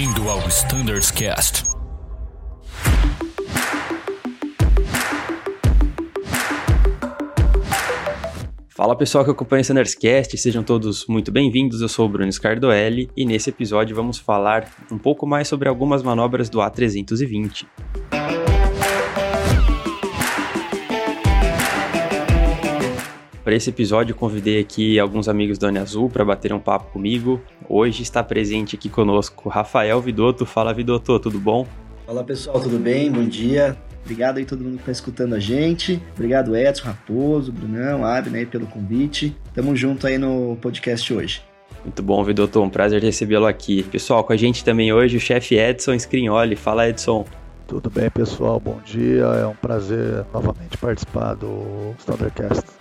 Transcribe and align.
Bem-vindo 0.00 0.30
ao 0.30 0.38
Standards 0.48 1.10
Cast. 1.10 1.62
Fala 8.70 8.96
pessoal 8.96 9.26
que 9.26 9.30
acompanha 9.30 9.58
o 9.58 9.60
Standards 9.60 9.94
Cast, 9.94 10.38
sejam 10.38 10.62
todos 10.62 11.06
muito 11.06 11.30
bem-vindos. 11.30 11.82
Eu 11.82 11.88
sou 11.90 12.06
o 12.06 12.08
Bruno 12.08 12.32
Scardoelli 12.32 13.10
e 13.14 13.26
nesse 13.26 13.50
episódio 13.50 13.94
vamos 13.94 14.16
falar 14.16 14.72
um 14.90 14.96
pouco 14.96 15.26
mais 15.26 15.48
sobre 15.48 15.68
algumas 15.68 16.02
manobras 16.02 16.48
do 16.48 16.60
A320. 16.60 17.66
Para 23.50 23.56
esse 23.56 23.68
episódio, 23.68 24.14
convidei 24.14 24.60
aqui 24.60 24.96
alguns 25.00 25.28
amigos 25.28 25.58
do 25.58 25.66
Ane 25.66 25.80
Azul 25.80 26.08
para 26.08 26.24
bater 26.24 26.52
um 26.52 26.60
papo 26.60 26.92
comigo. 26.92 27.40
Hoje 27.68 28.00
está 28.00 28.22
presente 28.22 28.76
aqui 28.76 28.88
conosco 28.88 29.48
Rafael 29.48 30.00
Vidotto. 30.00 30.46
Fala, 30.46 30.72
Vidotto, 30.72 31.18
tudo 31.18 31.40
bom? 31.40 31.66
Fala 32.06 32.22
pessoal, 32.22 32.60
tudo 32.60 32.78
bem? 32.78 33.10
Bom 33.10 33.24
dia. 33.24 33.76
Obrigado 34.04 34.38
aí 34.38 34.44
todo 34.44 34.62
mundo 34.62 34.74
que 34.74 34.82
está 34.82 34.92
escutando 34.92 35.34
a 35.34 35.40
gente. 35.40 36.00
Obrigado 36.14 36.54
Edson, 36.54 36.84
Raposo, 36.84 37.50
Brunão, 37.50 38.04
Abner 38.04 38.46
pelo 38.46 38.68
convite. 38.68 39.36
Tamo 39.52 39.74
junto 39.74 40.06
aí 40.06 40.16
no 40.16 40.56
podcast 40.62 41.12
hoje. 41.12 41.42
Muito 41.82 42.04
bom, 42.04 42.22
Vidotto. 42.22 42.62
Um 42.62 42.70
prazer 42.70 43.02
recebê-lo 43.02 43.46
aqui. 43.46 43.82
Pessoal, 43.82 44.22
com 44.22 44.32
a 44.32 44.36
gente 44.36 44.64
também 44.64 44.92
hoje 44.92 45.16
o 45.16 45.20
chefe 45.20 45.56
Edson 45.56 45.94
Scrignoli. 45.94 46.54
Fala, 46.54 46.88
Edson. 46.88 47.26
Tudo 47.66 47.90
bem, 47.90 48.10
pessoal? 48.10 48.60
Bom 48.60 48.78
dia. 48.84 49.24
É 49.24 49.44
um 49.44 49.56
prazer 49.56 50.24
novamente 50.32 50.78
participar 50.78 51.34
do 51.34 51.96
Thundercast. 52.06 52.79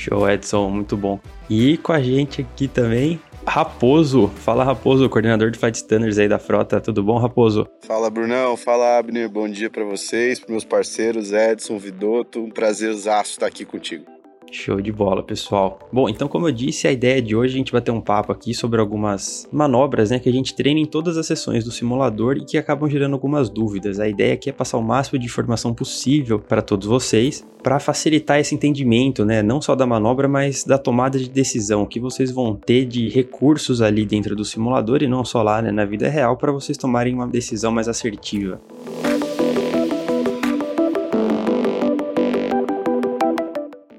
Show, 0.00 0.30
Edson, 0.30 0.70
muito 0.70 0.96
bom. 0.96 1.20
E 1.48 1.76
com 1.76 1.92
a 1.92 2.00
gente 2.00 2.40
aqui 2.40 2.66
também, 2.66 3.20
Raposo. 3.46 4.28
Fala, 4.28 4.64
Raposo, 4.64 5.08
coordenador 5.10 5.50
de 5.50 5.58
Flight 5.58 5.76
Standards 5.76 6.18
aí 6.18 6.26
da 6.26 6.38
frota. 6.38 6.80
Tudo 6.80 7.02
bom, 7.02 7.18
Raposo? 7.18 7.66
Fala, 7.86 8.08
Brunão. 8.08 8.56
Fala, 8.56 8.96
Abner. 8.98 9.28
Bom 9.28 9.46
dia 9.46 9.68
para 9.68 9.84
vocês, 9.84 10.40
para 10.40 10.52
meus 10.52 10.64
parceiros, 10.64 11.32
Edson, 11.32 11.78
Vidotto. 11.78 12.40
Um 12.40 12.50
prazerzaço 12.50 13.32
estar 13.32 13.46
aqui 13.46 13.66
contigo. 13.66 14.06
Show 14.50 14.80
de 14.80 14.90
bola, 14.90 15.22
pessoal. 15.22 15.78
Bom, 15.92 16.08
então 16.08 16.26
como 16.26 16.48
eu 16.48 16.52
disse, 16.52 16.88
a 16.88 16.92
ideia 16.92 17.22
de 17.22 17.36
hoje 17.36 17.54
a 17.54 17.58
gente 17.58 17.72
vai 17.72 17.80
ter 17.80 17.92
um 17.92 18.00
papo 18.00 18.32
aqui 18.32 18.52
sobre 18.52 18.80
algumas 18.80 19.48
manobras, 19.52 20.10
né, 20.10 20.18
que 20.18 20.28
a 20.28 20.32
gente 20.32 20.54
treina 20.54 20.80
em 20.80 20.86
todas 20.86 21.16
as 21.16 21.26
sessões 21.26 21.64
do 21.64 21.70
simulador 21.70 22.36
e 22.36 22.44
que 22.44 22.58
acabam 22.58 22.90
gerando 22.90 23.12
algumas 23.12 23.48
dúvidas. 23.48 24.00
A 24.00 24.08
ideia 24.08 24.34
aqui 24.34 24.50
é 24.50 24.52
passar 24.52 24.78
o 24.78 24.82
máximo 24.82 25.18
de 25.18 25.26
informação 25.26 25.72
possível 25.72 26.40
para 26.40 26.60
todos 26.60 26.88
vocês, 26.88 27.46
para 27.62 27.78
facilitar 27.78 28.40
esse 28.40 28.54
entendimento, 28.54 29.24
né, 29.24 29.42
não 29.42 29.60
só 29.60 29.76
da 29.76 29.86
manobra, 29.86 30.26
mas 30.26 30.64
da 30.64 30.78
tomada 30.78 31.18
de 31.18 31.28
decisão, 31.28 31.86
que 31.86 32.00
vocês 32.00 32.32
vão 32.32 32.54
ter 32.54 32.86
de 32.86 33.08
recursos 33.08 33.80
ali 33.80 34.04
dentro 34.04 34.34
do 34.34 34.44
simulador 34.44 35.02
e 35.02 35.06
não 35.06 35.24
só 35.24 35.42
lá, 35.42 35.62
né, 35.62 35.70
na 35.70 35.84
vida 35.84 36.08
real, 36.08 36.36
para 36.36 36.50
vocês 36.50 36.76
tomarem 36.76 37.14
uma 37.14 37.26
decisão 37.26 37.70
mais 37.70 37.88
assertiva. 37.88 38.60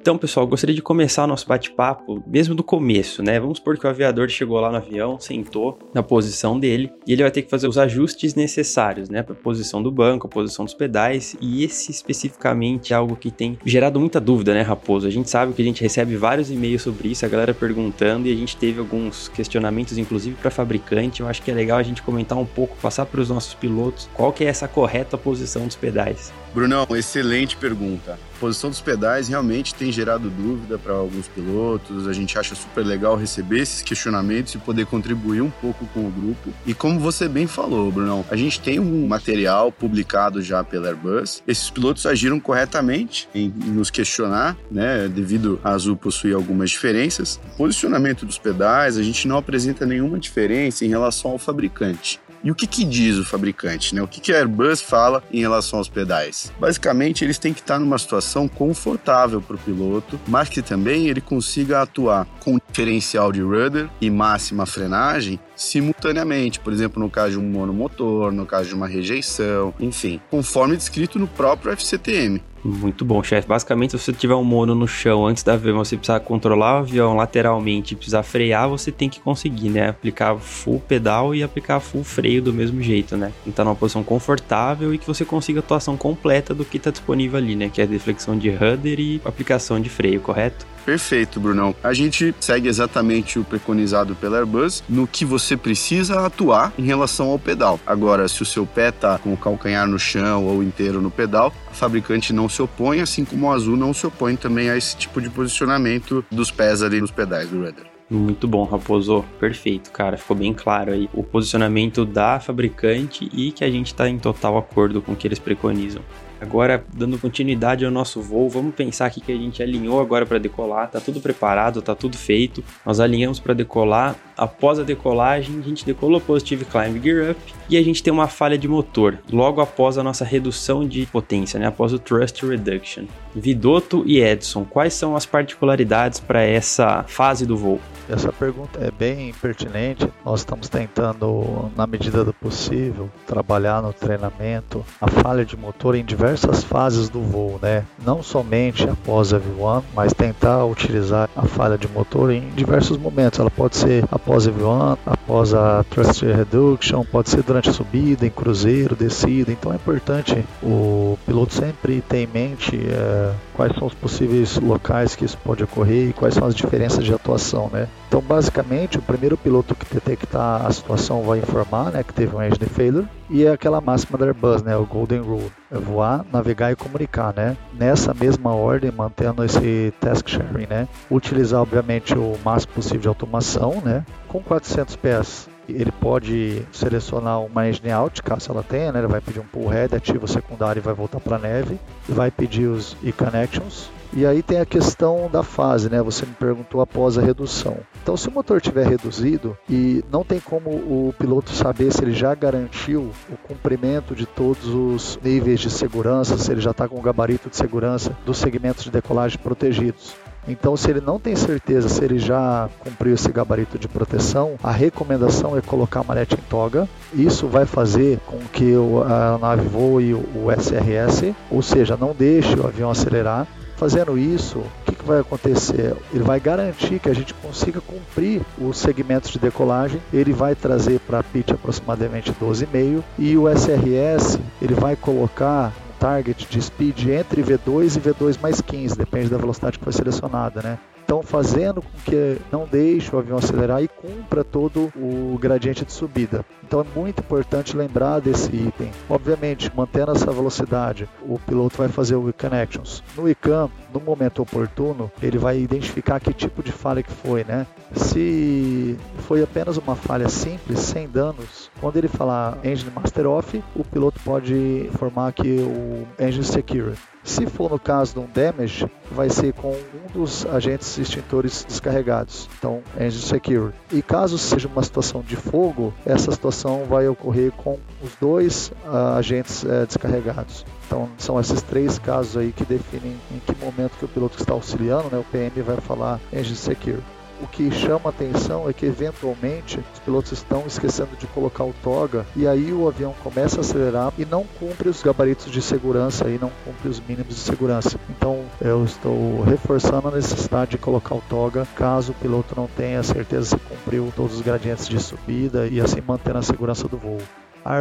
Então, 0.02 0.18
pessoal, 0.18 0.48
gostaria 0.48 0.74
de 0.76 0.82
começar 0.82 1.26
o 1.26 1.28
nosso 1.28 1.48
bate-papo 1.48 2.24
mesmo 2.26 2.56
do 2.56 2.64
começo, 2.64 3.22
né? 3.22 3.40
Vamos 3.40 3.60
supor 3.60 3.78
que 3.78 3.86
o 3.86 3.90
aviador 3.90 4.28
chegou 4.30 4.60
lá 4.60 4.72
no 4.72 4.78
avião, 4.78 5.20
sentou 5.20 5.78
na 5.94 6.02
posição 6.02 6.60
dele 6.60 6.92
e 7.06 7.14
ele 7.14 7.22
vai 7.22 7.30
ter 7.30 7.44
que 7.44 7.50
fazer 7.52 7.68
os 7.68 7.78
ajustes 7.78 8.34
necessários, 8.34 9.10
né? 9.10 9.22
Para 9.22 9.34
a 9.34 9.38
posição 9.38 9.84
do 9.84 9.92
banco, 9.92 10.26
a 10.26 10.30
posição 10.30 10.66
dos 10.66 10.74
pedais 10.74 11.36
e 11.40 11.64
esse 11.64 11.92
especificamente 11.92 12.94
é 12.94 12.96
algo 12.96 13.16
que 13.16 13.30
tem 13.30 13.60
gerado 13.64 14.00
muita 14.00 14.20
dúvida, 14.20 14.56
né, 14.56 14.64
Raposo? 14.64 15.06
A 15.06 15.12
gente 15.12 15.30
sabe 15.30 15.54
que 15.54 15.62
a 15.62 15.66
gente 15.66 15.84
recebe 15.84 16.18
vários 16.18 16.50
e-mails 16.50 16.82
sobre 16.82 17.10
isso, 17.10 17.24
a 17.24 17.30
galera 17.30 17.54
perguntando 17.54 18.28
e 18.28 18.34
a 18.34 18.36
gente 18.36 18.58
teve 18.58 18.80
alguns 18.80 19.30
questionamentos, 19.30 20.00
inclusive 20.00 20.36
para 20.36 20.50
fabricante. 20.50 21.22
Eu 21.22 21.28
acho 21.28 21.44
que 21.44 21.52
é 21.52 21.54
legal 21.54 21.78
a 21.78 21.84
gente 21.84 22.02
comentar 22.02 22.40
um 22.40 22.46
pouco, 22.46 22.76
passar 22.82 23.06
para 23.06 23.22
os 23.22 23.30
nossos 23.30 23.54
pilotos 23.54 24.10
qual 24.16 24.34
que 24.34 24.44
é 24.44 24.48
essa 24.48 24.68
correta 24.68 25.16
posição 25.16 25.68
dos 25.68 25.76
pedais. 25.76 26.34
Brunão, 26.54 26.86
excelente 26.92 27.56
pergunta. 27.56 28.20
A 28.36 28.40
posição 28.40 28.70
dos 28.70 28.82
pedais 28.82 29.30
realmente 29.30 29.74
tem 29.74 29.92
gerado 29.92 30.30
dúvida 30.30 30.78
para 30.78 30.94
alguns 30.94 31.28
pilotos. 31.28 32.08
A 32.08 32.14
gente 32.14 32.38
acha 32.38 32.56
super 32.56 32.86
legal 32.86 33.16
receber 33.16 33.60
esses 33.60 33.82
questionamentos 33.82 34.56
e 34.56 34.58
poder 34.58 34.86
contribuir 34.86 35.42
um 35.42 35.50
pouco 35.50 35.86
com 35.94 36.02
o 36.02 36.12
grupo. 36.12 36.50
E 36.66 36.74
como 36.74 37.00
você 37.00 37.30
bem 37.30 37.48
falou, 37.48 37.90
Brunão, 37.92 38.26
a 38.30 38.36
gente 38.36 38.60
tem 38.60 38.80
um 38.80 39.08
material 39.08 39.72
publicado 39.72 40.42
já 40.42 40.62
pela 40.64 40.90
Airbus. 40.90 41.42
Esses 41.48 41.70
pilotos 41.70 42.06
agiram 42.06 42.40
corretamente 42.40 43.30
em 43.34 43.48
nos 43.50 43.90
questionar, 43.90 44.58
né, 44.70 45.08
devido 45.08 45.60
a 45.64 45.72
Azul 45.72 45.96
possuir 45.96 46.36
algumas 46.36 46.72
diferenças. 46.72 47.40
Posicionamento 47.58 48.26
dos 48.26 48.38
pedais, 48.38 48.98
a 48.98 49.04
gente 49.04 49.28
não 49.28 49.38
apresenta 49.38 49.86
nenhuma 49.86 50.20
diferença 50.20 50.84
em 50.84 50.90
relação 50.90 51.32
ao 51.32 51.38
fabricante. 51.38 52.20
E 52.44 52.50
o 52.50 52.56
que, 52.56 52.66
que 52.66 52.84
diz 52.84 53.18
o 53.18 53.26
fabricante? 53.26 53.94
Né? 53.94 54.02
O 54.02 54.08
que, 54.08 54.20
que 54.20 54.34
a 54.34 54.38
Airbus 54.38 54.82
fala 54.82 55.24
em 55.32 55.40
relação 55.42 55.80
aos 55.80 55.88
pedais? 55.88 56.52
Basicamente, 56.60 57.24
eles 57.24 57.38
têm 57.38 57.54
que 57.54 57.60
estar 57.60 57.78
numa 57.78 57.98
situação 57.98 58.48
confortável 58.48 59.42
para 59.42 59.56
o 59.56 59.60
piloto, 59.60 60.20
mas 60.28 60.50
que 60.50 60.62
também 60.62 61.08
ele 61.08 61.22
consiga 61.22 61.82
atuar 61.82 62.26
com 62.40 62.60
diferencial 62.68 63.32
de 63.32 63.42
rudder 63.42 63.90
e 64.00 64.10
máxima 64.10 64.66
frenagem 64.66 65.40
simultaneamente, 65.56 66.60
por 66.60 66.74
exemplo, 66.74 67.02
no 67.02 67.10
caso 67.10 67.34
de 67.34 67.40
um 67.40 67.44
monomotor, 67.44 68.32
no 68.32 68.46
caso 68.46 68.70
de 68.70 68.76
uma 68.76 68.88
rejeição, 68.88 69.74
enfim, 69.80 70.20
conforme 70.30 70.76
descrito 70.76 71.20
no 71.20 71.28
próprio 71.28 71.72
FCTM. 71.72 72.42
Muito 72.64 73.04
bom, 73.04 73.24
chefe. 73.24 73.48
Basicamente, 73.48 73.92
se 73.92 73.98
você 73.98 74.14
tiver 74.14 74.36
um 74.36 74.44
mono 74.44 74.76
no 74.76 74.88
chão 74.88 75.26
antes 75.26 75.42
da 75.42 75.54
avião, 75.54 75.78
você 75.78 75.98
precisar 75.98 76.20
controlar 76.20 76.76
o 76.76 76.78
avião 76.80 77.16
lateralmente 77.16 77.96
precisar 77.96 78.22
frear, 78.22 78.70
você 78.70 78.92
tem 78.92 79.10
que 79.10 79.20
conseguir, 79.20 79.70
né? 79.70 79.90
Aplicar 79.90 80.38
full 80.38 80.80
pedal 80.80 81.34
e 81.34 81.42
aplicar 81.42 81.80
full 81.80 82.04
freio 82.04 82.42
do 82.42 82.54
mesmo 82.54 82.82
jeito, 82.82 83.18
né? 83.18 83.32
Então, 83.48 83.66
numa 83.66 83.76
posição 83.76 84.04
confortável 84.04 84.94
e 84.94 85.00
que 85.00 85.08
você 85.08 85.26
consiga 85.26 85.60
a 85.60 85.62
atuação 85.62 85.98
completa 85.98 86.54
do 86.54 86.64
que 86.64 86.78
está 86.78 86.92
disponível 86.92 87.38
ali, 87.38 87.56
né? 87.56 87.68
Que 87.68 87.82
é 87.82 87.84
a 87.84 87.88
deflexão 87.88 88.38
de 88.38 88.52
rudder 88.52 89.00
e 89.00 89.20
aplicação 89.26 89.80
de 89.80 89.90
freio, 89.90 90.20
correto? 90.22 90.68
Perfeito, 90.86 91.40
Brunão. 91.40 91.76
A 91.84 91.94
gente 91.94 92.34
segue 92.40 92.68
exatamente 92.68 93.38
o 93.38 93.44
preconizado 93.44 94.16
pela 94.16 94.38
Airbus 94.38 94.84
no 94.90 95.08
que 95.08 95.24
você 95.24 95.56
precisa 95.56 96.26
atuar 96.26 96.74
em 96.78 96.84
relação 96.84 97.30
ao 97.30 97.40
pedal. 97.40 97.80
Agora, 97.86 98.28
se 98.28 98.42
o 98.42 98.46
seu 98.46 98.66
pé 98.66 98.92
tá 98.92 99.18
com 99.18 99.34
o 99.34 99.38
calcanhar 99.38 99.88
no 99.88 100.00
chão 100.00 100.46
ou 100.46 100.64
inteiro 100.64 101.02
no 101.02 101.12
pedal, 101.12 101.54
a 101.70 101.74
fabricante 101.74 102.34
não 102.34 102.50
se 102.50 102.62
opõe, 102.62 103.00
assim 103.00 103.24
como 103.24 103.48
o 103.48 103.52
Azul 103.52 103.78
não 103.78 103.94
se 103.94 104.06
opõe 104.08 104.36
também 104.36 104.70
a 104.70 104.78
esse 104.78 104.98
tipo 104.98 105.22
de 105.22 105.30
posicionamento 105.30 106.26
dos 106.32 106.50
pés 106.50 106.82
ali 106.82 107.00
nos 107.00 107.12
pedais 107.12 107.50
do 107.50 107.60
rudder. 107.64 107.86
Muito 108.10 108.46
bom, 108.46 108.66
Raposo. 108.66 109.24
Perfeito, 109.40 109.90
cara. 109.90 110.18
Ficou 110.18 110.36
bem 110.36 110.54
claro 110.54 110.92
aí 110.92 111.10
o 111.14 111.24
posicionamento 111.24 112.04
da 112.04 112.42
fabricante 112.42 113.30
e 113.32 113.54
que 113.54 113.64
a 113.64 113.72
gente 113.72 113.88
está 113.88 114.10
em 114.10 114.20
total 114.20 114.58
acordo 114.58 115.02
com 115.02 115.14
o 115.14 115.16
que 115.16 115.26
eles 115.26 115.40
preconizam. 115.40 116.02
Agora, 116.42 116.84
dando 116.92 117.20
continuidade 117.20 117.86
ao 117.86 117.92
nosso 117.92 118.20
voo, 118.20 118.50
vamos 118.50 118.74
pensar 118.74 119.06
aqui 119.06 119.22
que 119.22 119.32
a 119.32 119.38
gente 119.38 119.62
alinhou 119.62 120.02
agora 120.02 120.26
para 120.26 120.40
decolar, 120.40 120.90
tá 120.90 121.00
tudo 121.00 121.22
preparado, 121.22 121.84
tá 121.84 121.94
tudo 121.94 122.18
feito. 122.18 122.64
Nós 122.84 123.00
alinhamos 123.00 123.40
para 123.40 123.54
decolar. 123.54 124.16
Após 124.36 124.80
a 124.80 124.84
decolagem, 124.84 125.60
a 125.60 125.62
gente 125.62 125.86
decolou 125.86 126.20
Positive 126.20 126.66
Climb 126.66 127.00
Gear 127.00 127.30
Up 127.32 127.40
e 127.70 127.78
a 127.78 127.84
gente 127.84 128.02
tem 128.02 128.12
uma 128.12 128.28
falha 128.28 128.58
de 128.58 128.68
motor, 128.68 129.20
logo 129.32 129.62
após 129.62 130.00
a 130.00 130.04
nossa 130.04 130.26
redução 130.26 130.88
de 130.88 131.06
potência, 131.06 131.60
né? 131.60 131.68
após 131.68 131.94
o 131.94 132.00
Thrust 132.00 132.42
Reduction. 132.42 133.04
Vidotto 133.36 134.04
e 134.08 134.20
Edson, 134.20 134.66
quais 134.66 134.96
são 134.96 135.16
as 135.16 135.28
particularidades 135.28 136.20
para 136.20 136.42
essa 136.42 137.04
fase 137.08 137.46
do 137.46 137.56
voo? 137.56 137.80
Essa 138.10 138.32
pergunta 138.32 138.80
é 138.82 138.92
bem 138.92 139.32
pertinente. 139.34 140.06
Nós 140.26 140.42
estamos 140.42 140.68
tentando, 140.68 141.72
na 141.78 141.88
medida 141.88 142.26
do 142.26 142.34
possível, 142.34 143.10
trabalhar 143.26 143.82
no 143.82 143.94
treinamento 143.94 144.84
a 145.00 145.08
falha 145.08 145.46
de 145.46 145.56
motor 145.56 145.96
em 145.96 146.04
diversas 146.32 146.64
fases 146.64 147.10
do 147.10 147.22
voo, 147.22 147.60
né? 147.62 147.84
Não 148.06 148.24
somente 148.24 148.90
após 148.90 149.34
a 149.34 149.40
V1, 149.40 149.84
mas 149.94 150.14
tentar 150.14 150.64
utilizar 150.66 151.30
a 151.36 151.44
falha 151.44 151.78
de 151.78 151.90
motor 151.90 152.32
em 152.32 152.50
diversos 152.56 152.98
momentos. 152.98 153.40
Ela 153.40 153.52
pode 153.52 153.76
ser 153.76 154.06
após 154.10 154.48
a 154.48 154.52
V1, 154.52 154.98
após 155.06 155.54
a 155.54 155.84
thrust 155.90 156.24
reduction, 156.24 157.04
pode 157.04 157.30
ser 157.30 157.44
durante 157.44 157.70
a 157.70 157.74
subida, 157.74 158.26
em 158.26 158.30
cruzeiro, 158.30 158.96
descida. 158.96 159.52
Então 159.52 159.74
é 159.74 159.76
importante 159.76 160.44
o 160.64 161.18
piloto 161.26 161.54
sempre 161.54 162.02
ter 162.02 162.20
em 162.20 162.28
mente 162.28 162.80
é, 162.82 163.34
quais 163.54 163.76
são 163.76 163.88
os 163.88 163.94
possíveis 163.94 164.58
locais 164.58 165.16
que 165.16 165.26
isso 165.26 165.38
pode 165.44 165.64
ocorrer 165.64 166.10
e 166.10 166.14
quais 166.14 166.34
são 166.34 166.48
as 166.48 166.56
diferenças 166.56 167.04
de 167.04 167.14
atuação, 167.14 167.70
né? 167.72 167.88
Então, 168.12 168.20
basicamente, 168.20 168.98
o 168.98 169.02
primeiro 169.02 169.38
piloto 169.38 169.74
que 169.74 169.86
detectar 169.86 170.66
a 170.66 170.70
situação 170.70 171.24
vai 171.24 171.40
informar, 171.40 171.94
né, 171.94 172.04
que 172.04 172.14
teve 172.14 172.36
um 172.36 172.44
engine 172.44 172.66
failure, 172.66 173.08
e 173.30 173.46
é 173.46 173.52
aquela 173.54 173.80
máxima 173.80 174.18
da 174.18 174.26
Airbus, 174.26 174.62
né, 174.62 174.76
o 174.76 174.86
Golden 174.86 175.22
Rule, 175.22 175.50
é 175.72 175.78
voar, 175.78 176.26
navegar 176.30 176.74
e 176.74 176.76
comunicar, 176.76 177.34
né? 177.34 177.56
Nessa 177.74 178.14
mesma 178.14 178.54
ordem, 178.54 178.92
mantendo 178.92 179.46
esse 179.46 179.94
task 180.02 180.28
sharing, 180.28 180.68
né? 180.70 180.90
Utilizar, 181.10 181.62
obviamente, 181.62 182.14
o 182.14 182.38
máximo 182.44 182.74
possível 182.74 183.00
de 183.00 183.08
automação, 183.08 183.82
né? 183.82 184.06
Com 184.28 184.44
400 184.44 184.98
pés 184.98 185.48
ele 185.70 185.92
pode 185.92 186.64
selecionar 186.74 187.40
uma 187.40 187.70
engine 187.70 187.92
out, 187.92 188.22
caso 188.22 188.52
ela 188.52 188.62
tenha, 188.62 188.92
né? 188.92 189.00
Ele 189.00 189.08
vai 189.08 189.22
pedir 189.22 189.40
um 189.40 189.46
pull 189.46 189.70
head, 189.70 189.96
ativa 189.96 190.26
o 190.26 190.28
secundário 190.28 190.82
e 190.82 190.84
vai 190.84 190.94
voltar 190.94 191.22
para 191.22 191.38
a 191.38 191.40
neve. 191.40 191.80
Vai 192.10 192.30
pedir 192.30 192.66
os 192.66 192.98
e-connections, 193.02 193.90
E 194.14 194.26
aí 194.26 194.44
tem 194.44 194.60
a 194.60 194.66
questão 194.66 195.30
da 195.32 195.42
fase, 195.42 195.90
né? 195.90 196.02
Você 196.02 196.26
me 196.26 196.34
perguntou 196.34 196.82
após 196.82 197.18
a 197.18 197.22
redução. 197.22 197.78
Então, 198.04 198.18
se 198.18 198.28
o 198.28 198.32
motor 198.32 198.60
tiver 198.60 198.86
reduzido 198.86 199.58
e 199.70 200.04
não 200.12 200.24
tem 200.24 200.40
como 200.40 200.70
o 200.70 201.14
piloto 201.18 201.52
saber 201.52 201.94
se 201.94 202.04
ele 202.04 202.12
já 202.12 202.36
garantiu 202.36 203.12
o 203.30 203.38
cumprimento 203.38 204.14
de 204.14 204.26
todos 204.26 204.68
os 204.68 205.18
níveis 205.24 205.62
de 205.62 205.70
segurança, 205.70 206.38
se 206.38 206.52
ele 206.52 206.60
já 206.60 206.72
está 206.72 206.88
com 206.88 206.98
o 206.98 207.02
gabarito 207.02 207.50
de 207.50 207.56
segurança 207.56 208.16
dos 208.26 208.38
segmentos 208.38 208.84
de 208.84 208.92
decolagem 208.92 209.40
protegidos. 209.40 210.14
Então, 210.48 210.76
se 210.76 210.90
ele 210.90 211.02
não 211.02 211.20
tem 211.20 211.36
certeza 211.36 211.88
se 211.88 212.04
ele 212.04 212.18
já 212.18 212.68
cumpriu 212.80 213.14
esse 213.14 213.32
gabarito 213.32 213.78
de 213.78 213.88
proteção, 213.88 214.56
a 214.64 214.72
recomendação 214.72 215.56
é 215.56 215.62
colocar 215.62 216.00
a 216.02 216.04
malete 216.04 216.36
em 216.36 216.50
toga. 216.50 216.90
Isso 217.14 217.48
vai 217.48 217.66
fazer 217.66 218.20
com 218.26 218.40
que 218.52 218.74
a 219.06 219.38
nave 219.38 219.68
voe 219.68 220.16
o 220.16 220.52
SRS, 220.52 221.34
ou 221.50 221.62
seja, 221.62 221.96
não 221.96 222.14
deixe 222.14 222.56
o 222.60 222.66
avião 222.66 222.90
acelerar. 222.90 223.48
Fazendo 223.82 224.16
isso, 224.16 224.60
o 224.60 224.72
que, 224.86 224.94
que 224.94 225.04
vai 225.04 225.22
acontecer? 225.22 225.96
Ele 226.14 226.24
vai 226.24 226.40
garantir 226.40 227.00
que 227.00 227.10
a 227.10 227.16
gente 227.16 227.34
consiga 227.34 227.82
cumprir 227.82 228.44
os 228.60 228.78
segmentos 228.78 229.32
de 229.32 229.40
decolagem. 229.40 230.00
Ele 230.14 230.32
vai 230.32 230.54
trazer 230.54 231.00
para 231.00 231.18
a 231.18 231.24
pitch 231.24 231.50
aproximadamente 231.50 232.32
12,5 232.32 233.02
e 233.18 233.36
o 233.36 233.50
SRS 233.50 234.38
ele 234.62 234.76
vai 234.76 234.96
colocar 234.96 235.74
target 236.00 236.48
de 236.48 236.62
speed 236.62 237.08
entre 237.08 237.42
V2 237.42 237.98
e 237.98 238.00
V2 238.00 238.40
mais 238.40 238.62
15, 238.62 238.96
depende 238.96 239.30
da 239.30 239.38
velocidade 239.38 239.80
que 239.80 239.84
foi 239.84 239.94
selecionada, 239.94 240.62
né? 240.62 240.78
Então, 241.12 241.22
fazendo 241.22 241.82
com 241.82 241.90
que 242.06 242.38
não 242.50 242.66
deixe 242.66 243.14
o 243.14 243.20
avião 243.20 243.38
acelerar 243.38 243.84
e 243.84 243.88
cumpra 243.90 244.46
todo 244.46 244.90
o 244.96 245.38
gradiente 245.38 245.84
de 245.84 245.92
subida. 245.92 246.46
Então, 246.64 246.80
é 246.80 246.86
muito 246.98 247.20
importante 247.20 247.76
lembrar 247.76 248.22
desse 248.22 248.56
item. 248.56 248.90
Obviamente, 249.10 249.70
mantendo 249.76 250.14
essa 250.14 250.32
velocidade, 250.32 251.10
o 251.24 251.38
piloto 251.38 251.78
vai 251.78 251.90
fazer 251.90 252.16
o 252.16 252.32
connections. 252.32 253.04
No 253.14 253.28
ICAM, 253.30 253.70
no 253.94 254.00
momento 254.00 254.42
oportuno, 254.42 255.12
ele 255.22 255.38
vai 255.38 255.60
identificar 255.60 256.20
que 256.20 256.34
tipo 256.34 256.64
de 256.64 256.72
falha 256.72 257.04
que 257.04 257.12
foi, 257.12 257.44
né? 257.44 257.68
Se 257.94 258.98
foi 259.28 259.44
apenas 259.44 259.78
uma 259.78 259.96
falha 259.96 260.30
simples, 260.30 260.80
sem 260.80 261.08
danos, 261.08 261.70
quando 261.80 261.98
ele 261.98 262.08
falar 262.08 262.58
engine 262.64 262.92
master 262.92 263.28
off, 263.28 263.64
o 263.76 263.84
piloto 263.84 264.20
pode 264.24 264.54
informar 264.92 265.34
que 265.34 265.60
o 265.60 266.08
engine 266.24 266.44
secure. 266.44 266.94
Se 267.24 267.46
for 267.46 267.70
no 267.70 267.80
caso 267.80 268.14
de 268.14 268.20
um 268.20 268.28
damage, 268.34 268.90
vai 269.12 269.30
ser 269.30 269.54
com 269.54 269.72
um 269.72 270.12
dos 270.12 270.46
agentes 270.46 270.98
extintores 270.98 271.64
descarregados, 271.68 272.50
então 272.58 272.82
engine 273.00 273.24
secure. 273.24 273.74
E 273.92 274.02
caso 274.02 274.38
seja 274.38 274.68
uma 274.68 274.82
situação 274.82 275.22
de 275.22 275.36
fogo, 275.36 275.94
essa 276.06 276.32
situação 276.32 276.86
vai 276.86 277.08
ocorrer 277.08 277.52
com 277.52 277.78
os 278.02 278.16
dois 278.20 278.72
uh, 278.86 279.18
agentes 279.18 279.64
uh, 279.64 279.86
descarregados. 279.86 280.66
Então 280.92 281.08
são 281.18 281.40
esses 281.40 281.62
três 281.62 281.98
casos 281.98 282.36
aí 282.36 282.52
que 282.52 282.66
definem 282.66 283.16
em 283.32 283.40
que 283.40 283.56
momento 283.64 283.98
que 283.98 284.04
o 284.04 284.10
piloto 284.10 284.38
está 284.38 284.52
auxiliando, 284.52 285.10
né, 285.10 285.18
o 285.18 285.24
PM 285.24 285.62
vai 285.62 285.78
falar 285.78 286.20
engine 286.34 286.58
secure 286.58 287.02
o 287.42 287.48
que 287.48 287.72
chama 287.72 288.10
atenção 288.10 288.70
é 288.70 288.74
que 288.74 288.86
eventualmente 288.86 289.80
os 289.94 290.00
pilotos 290.00 290.32
estão 290.32 290.64
esquecendo 290.68 291.16
de 291.18 291.26
colocar 291.26 291.64
o 291.64 291.74
toga 291.82 292.24
e 292.36 292.48
aí 292.48 292.72
o 292.72 292.88
avião 292.88 293.16
começa 293.24 293.58
a 293.58 293.62
acelerar 293.62 294.14
e 294.16 294.26
não 294.26 294.46
cumpre 294.60 294.90
os 294.90 295.02
gabaritos 295.02 295.52
de 295.52 295.60
segurança 295.60 296.30
e 296.30 296.38
não 296.38 296.52
cumpre 296.64 296.90
os 296.90 297.00
mínimos 297.00 297.34
de 297.34 297.42
segurança. 297.42 298.00
Então 298.10 298.44
eu 298.62 298.86
estou 298.86 299.42
reforçando 299.42 300.10
a 300.10 300.12
necessidade 300.12 300.72
de 300.72 300.78
colocar 300.78 301.16
o 301.16 301.24
toga 301.28 301.68
caso 301.76 302.12
o 302.12 302.16
piloto 302.16 302.54
não 302.56 302.68
tenha 302.68 303.02
certeza 303.02 303.58
se 303.58 303.58
cumpriu 303.58 304.14
todos 304.16 304.36
os 304.36 304.42
gradientes 304.42 304.88
de 304.88 305.02
subida 305.02 305.66
e 305.66 305.82
assim 305.82 306.02
mantendo 306.06 306.38
a 306.38 306.44
segurança 306.44 306.88
do 306.88 306.98
voo. 306.98 307.18
A 307.64 307.76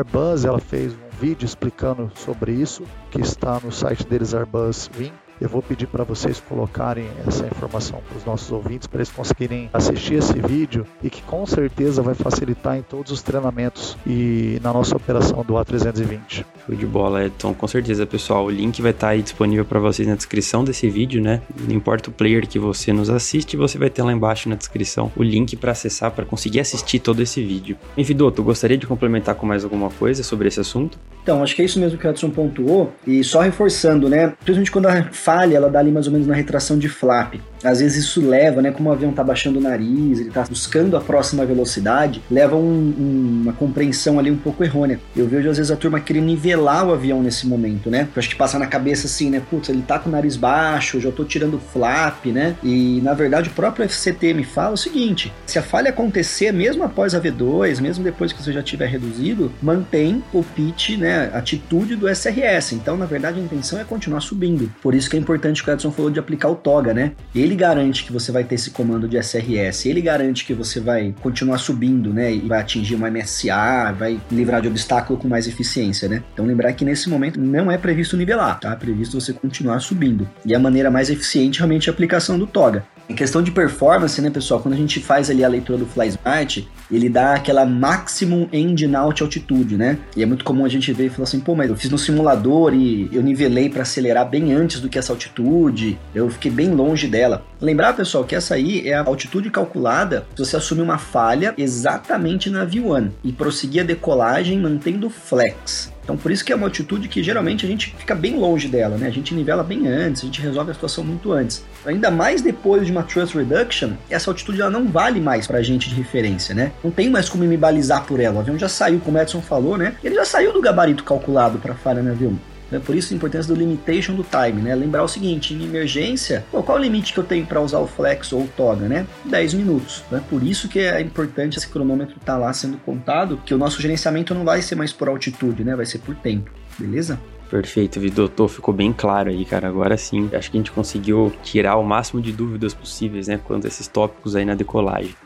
ela 0.45 0.59
fez 0.59 0.93
um 0.93 1.09
vídeo 1.19 1.47
explicando 1.47 2.11
sobre 2.15 2.53
isso 2.53 2.85
que 3.11 3.21
está 3.21 3.59
no 3.61 3.73
site 3.73 4.07
deles 4.07 4.35
Airbus 4.35 4.91
Wing 4.99 5.13
eu 5.41 5.49
vou 5.49 5.63
pedir 5.63 5.87
para 5.87 6.05
vocês 6.05 6.41
colocarem 6.41 7.07
essa 7.27 7.47
informação 7.47 8.01
para 8.07 8.19
os 8.19 8.25
nossos 8.25 8.51
ouvintes, 8.53 8.87
para 8.87 8.99
eles 8.99 9.11
conseguirem 9.11 9.71
assistir 9.73 10.15
esse 10.15 10.39
vídeo 10.41 10.87
e 11.03 11.09
que 11.09 11.23
com 11.23 11.47
certeza 11.47 12.03
vai 12.03 12.15
facilitar 12.15 12.77
em 12.77 12.83
todos 12.83 13.11
os 13.11 13.23
treinamentos 13.23 13.97
e 14.07 14.59
na 14.63 14.73
nossa 14.73 14.97
operação 14.97 15.43
do 15.43 15.55
A320. 15.55 16.45
Show 16.67 16.77
de 16.77 16.87
bola, 16.87 17.25
Edson. 17.25 17.55
Com 17.55 17.67
certeza, 17.67 18.07
pessoal. 18.07 18.47
O 18.47 18.51
link 18.51 18.83
vai 18.83 18.91
estar 18.91 19.09
tá 19.09 19.13
aí 19.13 19.23
disponível 19.23 19.65
para 19.65 19.81
vocês 19.81 20.07
na 20.07 20.15
descrição 20.15 20.63
desse 20.63 20.89
vídeo, 20.91 21.23
né? 21.23 21.41
Não 21.67 21.75
importa 21.75 22.11
o 22.11 22.13
player 22.13 22.47
que 22.47 22.59
você 22.59 22.93
nos 22.93 23.09
assiste, 23.09 23.57
você 23.57 23.79
vai 23.79 23.89
ter 23.89 24.03
lá 24.03 24.13
embaixo 24.13 24.49
na 24.49 24.57
descrição 24.57 25.11
o 25.17 25.23
link 25.23 25.57
para 25.57 25.73
acessar, 25.73 26.11
para 26.11 26.25
conseguir 26.25 26.61
assistir 26.61 26.99
todo 26.99 27.23
esse 27.23 27.43
vídeo. 27.43 27.77
Enfim, 27.97 28.15
Doutor, 28.15 28.43
gostaria 28.43 28.77
de 28.77 28.87
complementar 28.87 29.35
com 29.35 29.47
mais 29.47 29.65
alguma 29.65 29.89
coisa 29.91 30.23
sobre 30.23 30.49
esse 30.49 30.61
assunto? 30.61 30.99
Então, 31.23 31.43
acho 31.43 31.55
que 31.55 31.63
é 31.63 31.65
isso 31.65 31.79
mesmo 31.79 31.99
que 31.99 32.07
o 32.07 32.11
Edson 32.11 32.31
pontuou. 32.31 32.93
E 33.07 33.23
só 33.23 33.41
reforçando, 33.41 34.09
né? 34.09 34.29
Principalmente 34.45 34.71
quando 34.71 34.87
a 34.87 35.03
falha, 35.13 35.57
ela 35.57 35.69
dá 35.69 35.79
ali 35.79 35.91
mais 35.91 36.07
ou 36.07 36.13
menos 36.13 36.27
na 36.27 36.35
retração 36.35 36.79
de 36.79 36.89
flap. 36.89 37.35
Às 37.63 37.81
vezes 37.81 38.05
isso 38.05 38.27
leva, 38.27 38.63
né? 38.63 38.71
Como 38.71 38.89
o 38.89 38.93
avião 38.93 39.13
tá 39.13 39.23
baixando 39.23 39.59
o 39.59 39.63
nariz, 39.63 40.19
ele 40.19 40.31
tá 40.31 40.45
buscando 40.49 40.97
a 40.97 41.01
próxima 41.01 41.45
velocidade, 41.45 42.23
leva 42.31 42.57
um, 42.57 42.95
um, 42.99 43.41
uma 43.43 43.53
compreensão 43.53 44.19
ali 44.19 44.31
um 44.31 44.37
pouco 44.37 44.65
errônea. 44.65 44.99
Eu 45.15 45.27
vejo 45.27 45.51
às 45.51 45.59
vezes 45.59 45.71
a 45.71 45.77
turma 45.77 46.01
querer 46.01 46.23
nivelar 46.23 46.87
o 46.87 46.93
avião 46.93 47.23
nesse 47.23 47.47
momento, 47.47 47.91
né? 47.91 48.09
Eu 48.15 48.19
acho 48.19 48.31
que 48.31 48.37
passa 48.37 48.59
na 48.59 48.67
cabeça 48.67 49.07
assim, 49.07 49.31
né? 49.31 49.43
Putz, 49.51 49.69
ele 49.69 49.83
tá 49.83 49.99
com 49.99 50.09
o 50.09 50.13
nariz 50.13 50.37
baixo, 50.37 51.01
já 51.01 51.13
tô 51.13 51.25
tirando 51.25 51.61
flap, 51.73 52.27
né? 52.27 52.57
E 52.63 53.01
na 53.03 53.13
verdade 53.13 53.51
o 53.51 53.53
próprio 53.53 53.87
FCT 53.89 54.33
me 54.33 54.45
fala 54.45 54.75
o 54.75 54.79
seguinte: 54.79 55.33
se 55.45 55.59
a 55.59 55.63
falha 55.63 55.91
acontecer 55.91 56.53
mesmo 56.53 56.83
após 56.83 57.15
a 57.15 57.21
V2, 57.21 57.81
mesmo 57.81 58.03
depois 58.03 58.33
que 58.33 58.43
você 58.43 58.53
já 58.53 58.63
tiver 58.63 58.87
reduzido, 58.87 59.53
mantém 59.63 60.23
o 60.33 60.43
pitch, 60.43 60.97
né? 60.97 61.10
A 61.11 61.39
atitude 61.39 61.95
do 61.97 62.09
SRS. 62.09 62.73
Então, 62.73 62.97
na 62.97 63.07
verdade, 63.07 63.39
a 63.39 63.43
intenção 63.43 63.79
é 63.79 63.85
continuar 63.85 64.21
subindo. 64.21 64.73
Por 64.83 64.95
isso 64.95 65.11
que 65.11 65.17
é 65.17 65.21
importante 65.21 65.63
que 65.63 65.71
o 65.71 65.73
Edson 65.73 65.91
falou 65.91 66.11
de 66.11 66.19
aplicar 66.19 66.49
o 66.49 66.55
TOGA, 66.55 66.95
né? 66.95 67.13
Ele 67.35 67.51
ele 67.51 67.57
garante 67.57 68.05
que 68.05 68.13
você 68.13 68.31
vai 68.31 68.45
ter 68.45 68.55
esse 68.55 68.71
comando 68.71 69.09
de 69.09 69.19
SRS, 69.19 69.87
ele 69.87 70.01
garante 70.01 70.45
que 70.45 70.55
você 70.55 70.79
vai 70.79 71.13
continuar 71.21 71.59
subindo, 71.59 72.15
né, 72.15 72.33
e 72.33 72.41
vai 72.41 72.61
atingir 72.61 72.95
uma 72.95 73.11
MSA, 73.11 73.93
vai 73.99 74.21
livrar 74.31 74.63
de 74.63 74.69
obstáculo 74.69 75.19
com 75.19 75.27
mais 75.27 75.49
eficiência, 75.49 76.09
né? 76.09 76.23
Então 76.33 76.47
lembrar 76.47 76.73
que 76.75 76.85
nesse 76.85 77.09
momento 77.09 77.41
não 77.41 77.71
é 77.71 77.77
previsto 77.77 78.17
nivelar, 78.17 78.61
tá? 78.61 78.73
É 78.73 78.77
previsto 78.77 79.21
você 79.21 79.33
continuar 79.33 79.81
subindo. 79.81 80.29
E 80.47 80.55
a 80.55 80.59
maneira 80.61 80.91
mais 80.91 81.11
eficiente 81.11 81.59
realmente 81.59 81.89
é 81.89 81.91
a 81.91 81.93
aplicação 81.93 82.39
do 82.39 82.47
toga. 82.47 82.85
Em 83.11 83.15
questão 83.17 83.43
de 83.43 83.51
performance, 83.51 84.23
né, 84.23 84.31
pessoal, 84.31 84.61
quando 84.61 84.75
a 84.75 84.77
gente 84.77 85.01
faz 85.01 85.29
ali 85.29 85.45
a 85.45 85.49
leitura 85.49 85.77
do 85.77 85.85
FlySmart, 85.85 86.63
ele 86.89 87.09
dá 87.09 87.35
aquela 87.35 87.67
maximum 87.67 88.49
engine 88.53 88.95
out 88.95 89.21
altitude, 89.21 89.77
né? 89.77 89.99
E 90.17 90.23
é 90.23 90.27
muito 90.27 90.45
comum 90.45 90.65
a 90.65 90.69
gente 90.69 90.93
ver 90.93 91.07
e 91.07 91.11
falar 91.11 91.25
assim, 91.25 91.41
pô, 91.41 91.57
mas 91.57 91.69
eu 91.69 91.75
fiz 91.75 91.91
no 91.91 91.99
simulador 91.99 92.73
e 92.73 93.11
eu 93.13 93.21
nivelei 93.21 93.69
para 93.69 93.83
acelerar 93.83 94.31
bem 94.31 94.53
antes 94.53 94.79
do 94.79 94.89
que 94.89 94.97
essa 94.97 95.13
altitude, 95.13 95.99
eu 96.15 96.31
fiquei 96.31 96.53
bem 96.53 96.71
longe 96.73 97.09
dela. 97.09 97.45
Lembrar, 97.61 97.95
pessoal, 97.95 98.23
que 98.23 98.37
essa 98.37 98.55
aí 98.55 98.89
é 98.89 98.95
a 98.95 99.03
altitude 99.03 99.51
calculada 99.51 100.25
se 100.37 100.45
você 100.45 100.57
assumir 100.57 100.83
uma 100.83 100.99
falha 100.99 101.53
exatamente 101.59 102.49
na 102.49 102.65
V1 102.65 103.11
e 103.25 103.33
prosseguir 103.33 103.83
a 103.83 103.85
decolagem 103.87 104.57
mantendo 104.61 105.11
flex. 105.11 105.93
Então, 106.11 106.19
por 106.19 106.33
isso 106.33 106.45
que 106.45 106.53
é 106.53 106.57
uma 106.57 106.67
altitude 106.67 107.07
que 107.07 107.23
geralmente 107.23 107.65
a 107.65 107.69
gente 107.69 107.95
fica 107.97 108.17
bem 108.17 108.37
longe 108.37 108.67
dela, 108.67 108.97
né? 108.97 109.07
A 109.07 109.11
gente 109.11 109.33
nivela 109.33 109.63
bem 109.63 109.87
antes, 109.87 110.23
a 110.23 110.27
gente 110.27 110.43
resolve 110.43 110.73
a 110.73 110.75
situação 110.75 111.05
muito 111.05 111.33
antes. 111.33 111.65
Ainda 111.87 112.11
mais 112.11 112.43
depois 112.43 112.85
de 112.85 112.91
uma 112.91 113.05
thrust 113.05 113.37
reduction, 113.37 113.93
essa 114.11 114.29
altitude 114.29 114.61
ela 114.61 114.73
não 114.73 114.89
vale 114.89 115.21
mais 115.21 115.47
para 115.47 115.59
a 115.59 115.63
gente 115.63 115.89
de 115.89 115.95
referência, 115.95 116.53
né? 116.53 116.73
Não 116.83 116.91
tem 116.91 117.09
mais 117.09 117.29
como 117.29 117.45
me 117.45 117.57
balizar 117.57 118.05
por 118.07 118.19
ela. 118.19 118.39
O 118.39 118.41
avião 118.41 118.59
já 118.59 118.69
saiu, 118.69 118.99
como 118.99 119.19
o 119.19 119.21
Edson 119.21 119.41
falou, 119.41 119.79
né? 119.79 119.95
Ele 120.03 120.17
já 120.17 120.25
saiu 120.25 120.53
do 120.53 120.61
gabarito 120.61 121.05
calculado 121.05 121.61
para 121.61 121.77
falha 121.77 122.03
no 122.03 122.11
avião. 122.11 122.37
Né? 122.71 122.81
Por 122.85 122.95
isso 122.95 123.13
a 123.13 123.17
importância 123.17 123.53
do 123.53 123.59
limitation 123.59 124.15
do 124.15 124.25
time, 124.25 124.63
né? 124.63 124.75
Lembrar 124.75 125.03
o 125.03 125.09
seguinte, 125.09 125.55
em 125.55 125.65
emergência, 125.65 126.45
pô, 126.51 126.63
qual 126.63 126.79
é 126.79 126.81
o 126.81 126.85
limite 126.85 127.13
que 127.13 127.19
eu 127.19 127.25
tenho 127.25 127.47
para 127.47 127.61
usar 127.61 127.79
o 127.79 127.87
flex 127.87 128.33
ou 128.33 128.43
o 128.43 128.49
toga, 128.49 128.89
né? 128.89 129.07
10 129.25 129.55
minutos, 129.55 130.05
né? 130.11 130.23
Por 130.29 130.43
isso 130.43 130.69
que 130.69 130.79
é 130.79 131.01
importante 131.01 131.59
esse 131.59 131.69
cronômetro 131.69 132.17
estar 132.17 132.35
tá 132.35 132.39
lá 132.39 132.53
sendo 132.53 132.77
contado, 132.79 133.41
que 133.45 133.55
o 133.55 133.59
nosso 133.59 133.81
gerenciamento 133.81 134.35
não 134.35 134.45
vai 134.45 134.63
ser 134.63 134.75
mais 134.75 134.93
por 134.93 135.09
altitude, 135.09 135.65
né? 135.65 135.75
Vai 135.75 135.87
ser 135.87 135.99
por 135.99 136.15
tempo, 136.15 136.51
beleza? 136.79 137.19
Perfeito, 137.51 137.99
Vidotor, 137.99 138.47
ficou 138.47 138.73
bem 138.73 138.93
claro 138.93 139.29
aí, 139.29 139.45
cara. 139.45 139.67
Agora 139.67 139.97
sim, 139.97 140.31
acho 140.33 140.51
que 140.51 140.57
a 140.57 140.61
gente 140.61 140.71
conseguiu 140.71 141.33
tirar 141.43 141.77
o 141.77 141.83
máximo 141.83 142.23
de 142.23 142.33
dúvidas 142.33 142.73
possíveis, 142.73 143.27
né, 143.27 143.41
quanto 143.43 143.65
a 143.65 143.69
esses 143.69 143.89
tópicos 143.89 144.37
aí 144.37 144.45
na 144.45 144.55
decolagem. 144.55 145.17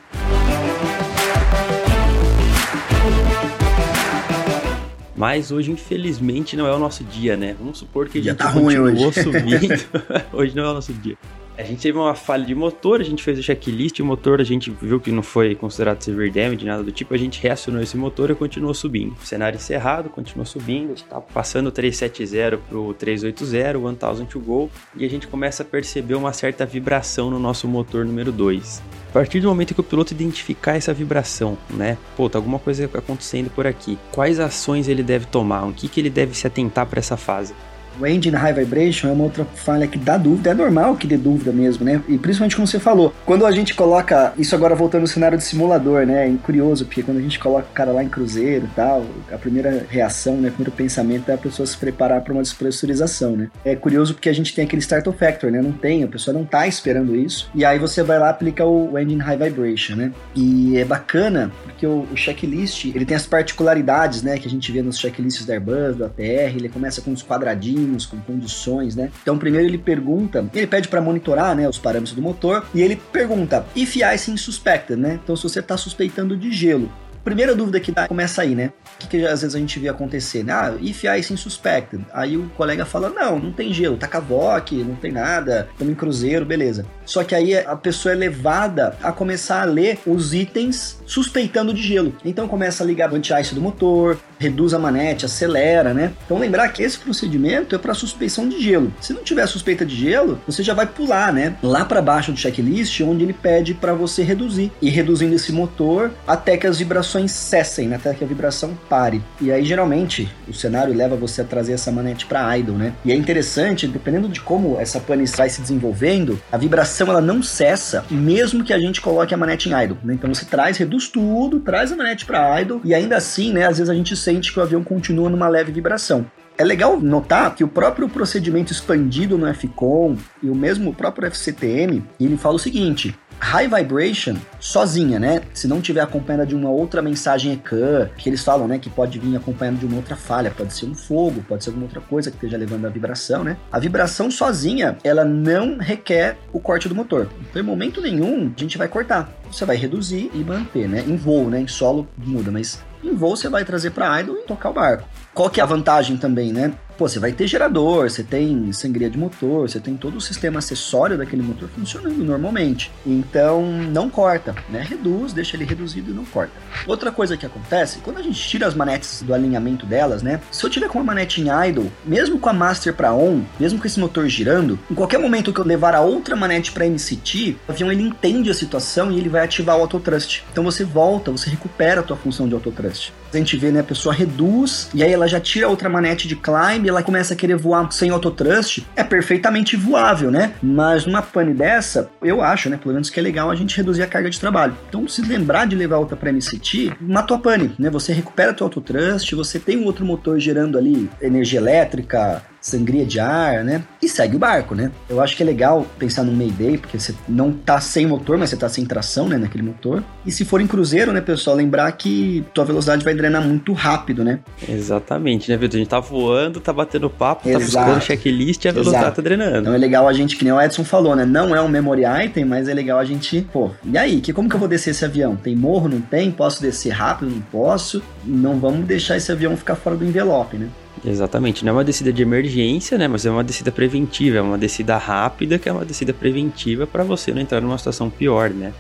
Mas 5.16 5.52
hoje, 5.52 5.70
infelizmente, 5.70 6.56
não 6.56 6.66
é 6.66 6.74
o 6.74 6.78
nosso 6.78 7.04
dia, 7.04 7.36
né? 7.36 7.54
Vamos 7.58 7.78
supor 7.78 8.08
que 8.08 8.18
a 8.18 8.22
gente 8.22 8.36
tá 8.36 8.52
continuou 8.52 9.08
hoje. 9.08 9.22
subindo. 9.22 9.84
hoje 10.32 10.56
não 10.56 10.64
é 10.64 10.70
o 10.70 10.74
nosso 10.74 10.92
dia. 10.92 11.16
A 11.56 11.62
gente 11.62 11.82
teve 11.82 11.96
uma 11.96 12.16
falha 12.16 12.44
de 12.44 12.52
motor, 12.52 13.00
a 13.00 13.04
gente 13.04 13.22
fez 13.22 13.38
o 13.38 13.42
checklist, 13.42 14.00
o 14.00 14.04
motor 14.04 14.40
a 14.40 14.44
gente 14.44 14.72
viu 14.72 14.98
que 14.98 15.12
não 15.12 15.22
foi 15.22 15.54
considerado 15.54 16.02
severe 16.02 16.28
damage, 16.28 16.64
nada 16.64 16.82
do 16.82 16.90
tipo, 16.90 17.14
a 17.14 17.16
gente 17.16 17.40
reacionou 17.40 17.80
esse 17.80 17.96
motor 17.96 18.28
e 18.28 18.34
continuou 18.34 18.74
subindo. 18.74 19.14
O 19.22 19.24
cenário 19.24 19.56
encerrado, 19.56 20.10
continuou 20.10 20.44
subindo, 20.44 20.86
a 20.86 20.88
gente 20.96 21.04
tá 21.04 21.20
passando 21.20 21.68
o 21.68 21.70
370 21.70 22.58
pro 22.68 22.92
380, 22.94 23.78
1000 23.78 24.26
to 24.26 24.40
go, 24.40 24.68
e 24.96 25.04
a 25.04 25.08
gente 25.08 25.28
começa 25.28 25.62
a 25.62 25.66
perceber 25.66 26.16
uma 26.16 26.32
certa 26.32 26.66
vibração 26.66 27.30
no 27.30 27.38
nosso 27.38 27.68
motor 27.68 28.04
número 28.04 28.32
2. 28.32 28.82
A 29.10 29.12
partir 29.12 29.38
do 29.38 29.46
momento 29.46 29.74
que 29.74 29.80
o 29.80 29.84
piloto 29.84 30.12
identificar 30.12 30.74
essa 30.74 30.92
vibração, 30.92 31.56
né? 31.70 31.96
Pô, 32.16 32.28
tá 32.28 32.36
alguma 32.36 32.58
coisa 32.58 32.90
acontecendo 32.92 33.48
por 33.48 33.64
aqui. 33.64 33.96
Quais 34.10 34.40
ações 34.40 34.88
ele 34.88 35.04
deve 35.04 35.26
tomar? 35.26 35.64
O 35.68 35.72
que, 35.72 35.86
que 35.86 36.00
ele 36.00 36.10
deve 36.10 36.36
se 36.36 36.48
atentar 36.48 36.84
para 36.86 36.98
essa 36.98 37.16
fase? 37.16 37.54
O 38.00 38.06
engine 38.06 38.36
high 38.36 38.52
vibration 38.52 39.08
é 39.08 39.12
uma 39.12 39.24
outra 39.24 39.44
falha 39.44 39.86
que 39.86 39.98
dá 39.98 40.16
dúvida, 40.16 40.50
é 40.50 40.54
normal 40.54 40.96
que 40.96 41.06
dê 41.06 41.16
dúvida 41.16 41.52
mesmo, 41.52 41.84
né? 41.84 42.00
E 42.08 42.18
principalmente 42.18 42.56
como 42.56 42.66
você 42.66 42.78
falou, 42.78 43.12
quando 43.24 43.46
a 43.46 43.50
gente 43.50 43.74
coloca, 43.74 44.32
isso 44.36 44.54
agora 44.54 44.74
voltando 44.74 45.02
no 45.02 45.08
cenário 45.08 45.38
de 45.38 45.44
simulador, 45.44 46.06
né? 46.06 46.28
É 46.28 46.34
curioso, 46.42 46.84
porque 46.84 47.02
quando 47.02 47.18
a 47.18 47.22
gente 47.22 47.38
coloca 47.38 47.68
o 47.70 47.74
cara 47.74 47.92
lá 47.92 48.02
em 48.02 48.08
cruzeiro 48.08 48.66
e 48.66 48.74
tal, 48.74 49.04
a 49.32 49.38
primeira 49.38 49.86
reação, 49.88 50.36
né, 50.36 50.48
o 50.48 50.52
primeiro 50.52 50.72
pensamento 50.72 51.30
é 51.30 51.34
a 51.34 51.38
pessoa 51.38 51.66
se 51.66 51.76
preparar 51.76 52.20
para 52.22 52.32
uma 52.32 52.42
despressurização, 52.42 53.36
né? 53.36 53.50
É 53.64 53.74
curioso 53.76 54.14
porque 54.14 54.28
a 54.28 54.32
gente 54.32 54.54
tem 54.54 54.64
aquele 54.64 54.82
startup 54.82 55.16
factor, 55.16 55.50
né? 55.50 55.60
Não 55.60 55.72
tem, 55.72 56.02
a 56.02 56.08
pessoa 56.08 56.34
não 56.34 56.44
tá 56.44 56.66
esperando 56.66 57.14
isso. 57.14 57.50
E 57.54 57.64
aí 57.64 57.78
você 57.78 58.02
vai 58.02 58.18
lá 58.18 58.30
aplica 58.30 58.64
o 58.64 58.98
engine 58.98 59.20
high 59.20 59.36
vibration, 59.36 59.96
né? 59.96 60.12
E 60.34 60.76
é 60.76 60.84
bacana 60.84 61.52
porque 61.62 61.86
o, 61.86 62.06
o 62.12 62.16
checklist, 62.16 62.86
ele 62.86 63.04
tem 63.04 63.16
as 63.16 63.26
particularidades, 63.26 64.22
né, 64.22 64.38
que 64.38 64.46
a 64.46 64.50
gente 64.50 64.70
vê 64.70 64.82
nos 64.82 64.98
checklists 64.98 65.44
da 65.44 65.54
Airbus, 65.54 65.96
do 65.96 66.04
ATR, 66.04 66.56
ele 66.56 66.68
começa 66.68 67.00
com 67.00 67.12
os 67.12 67.22
quadradinhos, 67.22 67.83
com 68.06 68.18
condições, 68.20 68.96
né? 68.96 69.10
Então 69.22 69.38
primeiro 69.38 69.66
ele 69.66 69.78
pergunta, 69.78 70.44
ele 70.54 70.66
pede 70.66 70.88
para 70.88 71.00
monitorar, 71.00 71.54
né, 71.54 71.68
os 71.68 71.78
parâmetros 71.78 72.14
do 72.14 72.22
motor 72.22 72.64
e 72.74 72.82
ele 72.82 72.96
pergunta 72.96 73.66
if 73.74 73.96
icing 73.96 74.36
suspected, 74.36 74.98
né? 74.98 75.18
Então 75.22 75.36
se 75.36 75.42
você 75.42 75.60
está 75.60 75.76
suspeitando 75.76 76.36
de 76.36 76.52
gelo, 76.52 76.90
primeira 77.24 77.54
dúvida 77.54 77.80
que 77.80 77.90
dá 77.90 78.06
começa 78.06 78.42
aí, 78.42 78.54
né? 78.54 78.70
O 78.94 78.98
que, 78.98 79.08
que 79.08 79.26
às 79.26 79.40
vezes 79.40 79.56
a 79.56 79.58
gente 79.58 79.78
vê 79.80 79.88
acontecer, 79.88 80.44
né? 80.44 80.52
Ah, 80.52 80.74
if 80.80 81.02
icing 81.04 81.36
suspected. 81.36 82.04
Aí 82.12 82.36
o 82.36 82.48
colega 82.50 82.84
fala, 82.84 83.08
não, 83.08 83.38
não 83.38 83.52
tem 83.52 83.72
gelo, 83.72 83.96
tá 83.96 84.06
cavoque, 84.06 84.76
não 84.76 84.94
tem 84.94 85.10
nada, 85.10 85.68
estamos 85.72 85.92
em 85.92 85.96
cruzeiro, 85.96 86.44
beleza. 86.44 86.84
Só 87.06 87.24
que 87.24 87.34
aí 87.34 87.56
a 87.56 87.74
pessoa 87.74 88.12
é 88.12 88.16
levada 88.16 88.96
a 89.02 89.10
começar 89.10 89.62
a 89.62 89.64
ler 89.64 89.98
os 90.06 90.34
itens 90.34 91.00
suspeitando 91.06 91.72
de 91.72 91.82
gelo. 91.82 92.14
Então 92.24 92.46
começa 92.46 92.84
a 92.84 92.86
ligar 92.86 93.10
o 93.10 93.16
anti-ice 93.16 93.54
do 93.54 93.60
motor, 93.60 94.18
reduz 94.44 94.74
a 94.74 94.78
manete, 94.78 95.24
acelera, 95.24 95.92
né? 95.92 96.12
Então 96.24 96.38
lembrar 96.38 96.68
que 96.68 96.82
esse 96.82 96.98
procedimento 96.98 97.74
é 97.74 97.78
para 97.78 97.94
suspeição 97.94 98.48
de 98.48 98.60
gelo. 98.60 98.92
Se 99.00 99.12
não 99.12 99.22
tiver 99.22 99.46
suspeita 99.46 99.84
de 99.84 99.96
gelo, 99.96 100.40
você 100.46 100.62
já 100.62 100.74
vai 100.74 100.86
pular, 100.86 101.32
né? 101.32 101.56
Lá 101.62 101.84
para 101.84 102.00
baixo 102.00 102.32
do 102.32 102.38
checklist, 102.38 103.00
onde 103.00 103.24
ele 103.24 103.32
pede 103.32 103.74
para 103.74 103.94
você 103.94 104.22
reduzir. 104.22 104.72
E 104.80 104.88
reduzindo 104.88 105.34
esse 105.34 105.52
motor 105.52 106.10
até 106.26 106.56
que 106.56 106.66
as 106.66 106.78
vibrações 106.78 107.32
cessem, 107.32 107.88
né? 107.88 107.96
até 107.96 108.12
que 108.14 108.24
a 108.24 108.26
vibração 108.26 108.76
pare. 108.88 109.22
E 109.40 109.50
aí 109.50 109.64
geralmente 109.64 110.30
o 110.48 110.52
cenário 110.52 110.94
leva 110.94 111.16
você 111.16 111.40
a 111.40 111.44
trazer 111.44 111.72
essa 111.72 111.90
manete 111.90 112.26
para 112.26 112.56
idle, 112.58 112.76
né? 112.76 112.92
E 113.04 113.12
é 113.12 113.16
interessante, 113.16 113.86
dependendo 113.86 114.28
de 114.28 114.40
como 114.40 114.78
essa 114.78 115.00
pane 115.00 115.24
vai 115.26 115.48
se 115.48 115.60
desenvolvendo, 115.60 116.40
a 116.50 116.58
vibração 116.58 117.08
ela 117.08 117.20
não 117.20 117.42
cessa, 117.42 118.04
mesmo 118.10 118.64
que 118.64 118.72
a 118.72 118.78
gente 118.78 119.00
coloque 119.00 119.32
a 119.32 119.36
manete 119.36 119.68
em 119.68 119.72
idle, 119.72 119.98
né? 120.04 120.14
Então 120.14 120.32
você 120.32 120.44
traz, 120.44 120.76
reduz 120.76 121.08
tudo, 121.08 121.60
traz 121.60 121.92
a 121.92 121.96
manete 121.96 122.24
para 122.24 122.60
idle 122.60 122.80
e 122.84 122.94
ainda 122.94 123.16
assim, 123.16 123.52
né, 123.52 123.66
às 123.66 123.78
vezes 123.78 123.90
a 123.90 123.94
gente 123.94 124.16
sente 124.16 124.33
que 124.40 124.58
o 124.58 124.62
avião 124.62 124.82
continua 124.82 125.28
numa 125.28 125.48
leve 125.48 125.72
vibração. 125.72 126.26
É 126.56 126.62
legal 126.62 127.00
notar 127.00 127.52
que 127.54 127.64
o 127.64 127.68
próprio 127.68 128.08
procedimento 128.08 128.72
expandido 128.72 129.36
no 129.36 129.52
FCOM 129.52 130.16
e 130.40 130.48
o 130.48 130.54
mesmo 130.54 130.94
próprio 130.94 131.26
FCTM, 131.26 132.04
ele 132.20 132.36
fala 132.36 132.54
o 132.54 132.60
seguinte: 132.60 133.12
High 133.40 133.68
Vibration 133.68 134.36
sozinha, 134.60 135.18
né? 135.18 135.42
Se 135.52 135.66
não 135.66 135.80
tiver 135.80 136.00
acompanhada 136.00 136.46
de 136.46 136.54
uma 136.54 136.70
outra 136.70 137.02
mensagem 137.02 137.52
ECAN, 137.52 138.08
que 138.16 138.28
eles 138.28 138.44
falam, 138.44 138.68
né, 138.68 138.78
que 138.78 138.88
pode 138.88 139.18
vir 139.18 139.36
acompanhada 139.36 139.78
de 139.78 139.86
uma 139.86 139.96
outra 139.96 140.16
falha, 140.16 140.50
pode 140.50 140.72
ser 140.72 140.86
um 140.86 140.94
fogo, 140.94 141.44
pode 141.48 141.64
ser 141.64 141.70
alguma 141.70 141.86
outra 141.86 142.00
coisa 142.00 142.30
que 142.30 142.36
esteja 142.36 142.56
levando 142.56 142.86
a 142.86 142.88
vibração, 142.88 143.42
né? 143.42 143.56
A 143.72 143.78
vibração 143.78 144.30
sozinha, 144.30 144.96
ela 145.02 145.24
não 145.24 145.78
requer 145.78 146.38
o 146.52 146.60
corte 146.60 146.88
do 146.88 146.94
motor. 146.94 147.28
Então, 147.50 147.60
em 147.60 147.64
momento 147.64 148.00
nenhum, 148.00 148.52
a 148.56 148.60
gente 148.60 148.78
vai 148.78 148.88
cortar. 148.88 149.28
Você 149.50 149.64
vai 149.64 149.76
reduzir 149.76 150.30
e 150.32 150.38
manter, 150.38 150.88
né? 150.88 151.04
Em 151.06 151.16
voo, 151.16 151.50
né? 151.50 151.60
Em 151.60 151.68
solo 151.68 152.06
muda, 152.16 152.50
mas 152.50 152.82
em 153.04 153.14
voo 153.14 153.36
você 153.36 153.48
vai 153.48 153.64
trazer 153.64 153.90
para 153.90 154.20
idle 154.20 154.38
e 154.38 154.46
tocar 154.46 154.70
o 154.70 154.72
barco. 154.72 155.08
Qual 155.32 155.50
que 155.50 155.60
é 155.60 155.62
a 155.62 155.66
vantagem 155.66 156.16
também, 156.16 156.52
né? 156.52 156.74
Pô, 156.96 157.08
você 157.08 157.18
vai 157.18 157.32
ter 157.32 157.48
gerador, 157.48 158.08
você 158.08 158.22
tem 158.22 158.72
sangria 158.72 159.10
de 159.10 159.18
motor, 159.18 159.68
você 159.68 159.80
tem 159.80 159.96
todo 159.96 160.16
o 160.16 160.20
sistema 160.20 160.60
acessório 160.60 161.18
daquele 161.18 161.42
motor 161.42 161.68
funcionando 161.68 162.22
normalmente. 162.22 162.90
Então, 163.04 163.66
não 163.66 164.08
corta, 164.08 164.54
né? 164.70 164.86
Reduz, 164.88 165.32
deixa 165.32 165.56
ele 165.56 165.64
reduzido 165.64 166.12
e 166.12 166.14
não 166.14 166.24
corta. 166.24 166.52
Outra 166.86 167.10
coisa 167.10 167.36
que 167.36 167.44
acontece, 167.44 167.98
quando 167.98 168.18
a 168.18 168.22
gente 168.22 168.40
tira 168.40 168.66
as 168.68 168.74
manetes 168.74 169.22
do 169.22 169.34
alinhamento 169.34 169.84
delas, 169.86 170.22
né? 170.22 170.40
Se 170.52 170.64
eu 170.64 170.70
tiver 170.70 170.88
com 170.88 170.98
uma 170.98 171.04
manete 171.04 171.40
em 171.40 171.48
idle, 171.68 171.90
mesmo 172.04 172.38
com 172.38 172.48
a 172.48 172.52
master 172.52 172.94
para 172.94 173.12
on, 173.12 173.42
mesmo 173.58 173.80
com 173.80 173.86
esse 173.88 173.98
motor 173.98 174.28
girando, 174.28 174.78
em 174.88 174.94
qualquer 174.94 175.18
momento 175.18 175.52
que 175.52 175.58
eu 175.58 175.64
levar 175.64 175.96
a 175.96 176.00
outra 176.00 176.36
manete 176.36 176.70
para 176.70 176.86
MCT, 176.86 177.56
o 177.66 177.72
avião 177.72 177.90
ele 177.90 178.04
entende 178.04 178.50
a 178.50 178.54
situação 178.54 179.10
e 179.10 179.18
ele 179.18 179.28
vai 179.28 179.44
ativar 179.44 179.76
o 179.76 179.80
autotrust. 179.80 180.42
Então 180.52 180.62
você 180.62 180.84
volta, 180.84 181.32
você 181.32 181.50
recupera 181.50 182.02
a 182.02 182.04
tua 182.04 182.16
função 182.16 182.46
de 182.46 182.54
autotrust. 182.54 183.12
A 183.34 183.38
gente 183.38 183.56
vê, 183.56 183.70
né, 183.70 183.80
a 183.80 183.84
pessoa 183.84 184.14
reduz 184.14 184.88
e 184.94 185.02
aí 185.02 185.12
ela 185.12 185.26
já 185.26 185.40
tira 185.40 185.68
outra 185.68 185.88
manete 185.88 186.28
de 186.28 186.36
climb, 186.36 186.86
ela 186.86 187.02
começa 187.02 187.34
a 187.34 187.36
querer 187.36 187.56
voar 187.56 187.90
sem 187.92 188.10
autotrust, 188.10 188.84
é 188.94 189.02
perfeitamente 189.02 189.76
voável, 189.76 190.30
né? 190.30 190.54
Mas 190.62 191.06
numa 191.06 191.22
pane 191.22 191.52
dessa, 191.52 192.10
eu 192.22 192.42
acho, 192.42 192.68
né, 192.70 192.76
pelo 192.76 192.94
menos 192.94 193.10
que 193.10 193.18
é 193.18 193.22
legal 193.22 193.50
a 193.50 193.54
gente 193.54 193.76
reduzir 193.76 194.02
a 194.02 194.06
carga 194.06 194.30
de 194.30 194.38
trabalho. 194.38 194.76
Então, 194.88 195.06
se 195.08 195.22
lembrar 195.22 195.66
de 195.66 195.76
levar 195.76 195.98
outra 195.98 196.16
para 196.16 196.32
MCT, 196.32 196.92
matou 197.00 197.36
a 197.36 197.40
pane, 197.40 197.74
né? 197.78 197.90
Você 197.90 198.12
recupera 198.12 198.52
teu 198.52 198.66
autotrust, 198.66 199.32
você 199.34 199.58
tem 199.58 199.78
um 199.78 199.84
outro 199.84 200.04
motor 200.04 200.38
gerando 200.38 200.78
ali 200.78 201.10
energia 201.20 201.58
elétrica, 201.58 202.42
sangria 202.64 203.04
de 203.04 203.20
ar, 203.20 203.62
né? 203.62 203.84
E 204.00 204.08
segue 204.08 204.36
o 204.36 204.38
barco, 204.38 204.74
né? 204.74 204.90
Eu 205.06 205.20
acho 205.20 205.36
que 205.36 205.42
é 205.42 205.46
legal 205.46 205.86
pensar 205.98 206.24
no 206.24 206.32
Mayday, 206.32 206.78
porque 206.78 206.98
você 206.98 207.14
não 207.28 207.52
tá 207.52 207.78
sem 207.78 208.06
motor, 208.06 208.38
mas 208.38 208.48
você 208.48 208.56
tá 208.56 208.70
sem 208.70 208.86
tração, 208.86 209.28
né, 209.28 209.36
naquele 209.36 209.62
motor. 209.62 210.02
E 210.24 210.32
se 210.32 210.46
for 210.46 210.62
em 210.62 210.66
cruzeiro, 210.66 211.12
né, 211.12 211.20
pessoal, 211.20 211.54
lembrar 211.54 211.92
que 211.92 212.42
tua 212.54 212.64
velocidade 212.64 213.04
vai 213.04 213.14
drenar 213.14 213.42
muito 213.42 213.74
rápido, 213.74 214.24
né? 214.24 214.38
Exatamente, 214.66 215.50
né, 215.50 215.58
Vitor? 215.58 215.76
A 215.76 215.78
gente 215.78 215.88
tá 215.88 216.00
voando, 216.00 216.58
tá 216.58 216.72
batendo 216.72 217.10
papo, 217.10 217.46
Exato. 217.46 217.74
tá 217.74 217.84
buscando 217.84 218.02
checklist 218.02 218.64
e 218.64 218.68
a 218.68 218.72
velocidade 218.72 219.04
Exato. 219.04 219.16
tá 219.16 219.22
drenando. 219.22 219.58
Então 219.58 219.74
é 219.74 219.78
legal 219.78 220.08
a 220.08 220.12
gente, 220.14 220.34
que 220.34 220.44
nem 220.44 220.52
o 220.52 220.60
Edson 220.60 220.84
falou, 220.84 221.14
né? 221.14 221.26
Não 221.26 221.54
é 221.54 221.60
um 221.60 221.68
memory 221.68 222.04
item, 222.24 222.46
mas 222.46 222.66
é 222.66 222.72
legal 222.72 222.98
a 222.98 223.04
gente, 223.04 223.46
pô, 223.52 223.70
e 223.84 223.98
aí, 223.98 224.22
que 224.22 224.32
como 224.32 224.48
que 224.48 224.56
eu 224.56 224.60
vou 224.60 224.68
descer 224.68 224.90
esse 224.90 225.04
avião? 225.04 225.36
Tem 225.36 225.54
morro, 225.54 225.86
não 225.86 226.00
tem? 226.00 226.30
Posso 226.30 226.62
descer 226.62 226.92
rápido? 226.92 227.30
Não 227.30 227.42
posso? 227.42 228.02
Não 228.24 228.58
vamos 228.58 228.86
deixar 228.86 229.18
esse 229.18 229.30
avião 229.30 229.54
ficar 229.54 229.74
fora 229.74 229.96
do 229.96 230.04
envelope, 230.04 230.56
né? 230.56 230.68
Exatamente, 231.04 231.64
não 231.64 231.70
é 231.70 231.72
uma 231.74 231.84
descida 231.84 232.12
de 232.12 232.22
emergência, 232.22 232.96
né? 232.96 233.06
Mas 233.06 233.26
é 233.26 233.30
uma 233.30 233.44
descida 233.44 233.70
preventiva, 233.70 234.38
é 234.38 234.40
uma 234.40 234.56
descida 234.56 234.96
rápida 234.96 235.58
que 235.58 235.68
é 235.68 235.72
uma 235.72 235.84
descida 235.84 236.14
preventiva 236.14 236.86
para 236.86 237.04
você 237.04 237.32
não 237.32 237.42
entrar 237.42 237.60
numa 237.60 237.76
situação 237.76 238.08
pior, 238.08 238.50
né? 238.50 238.72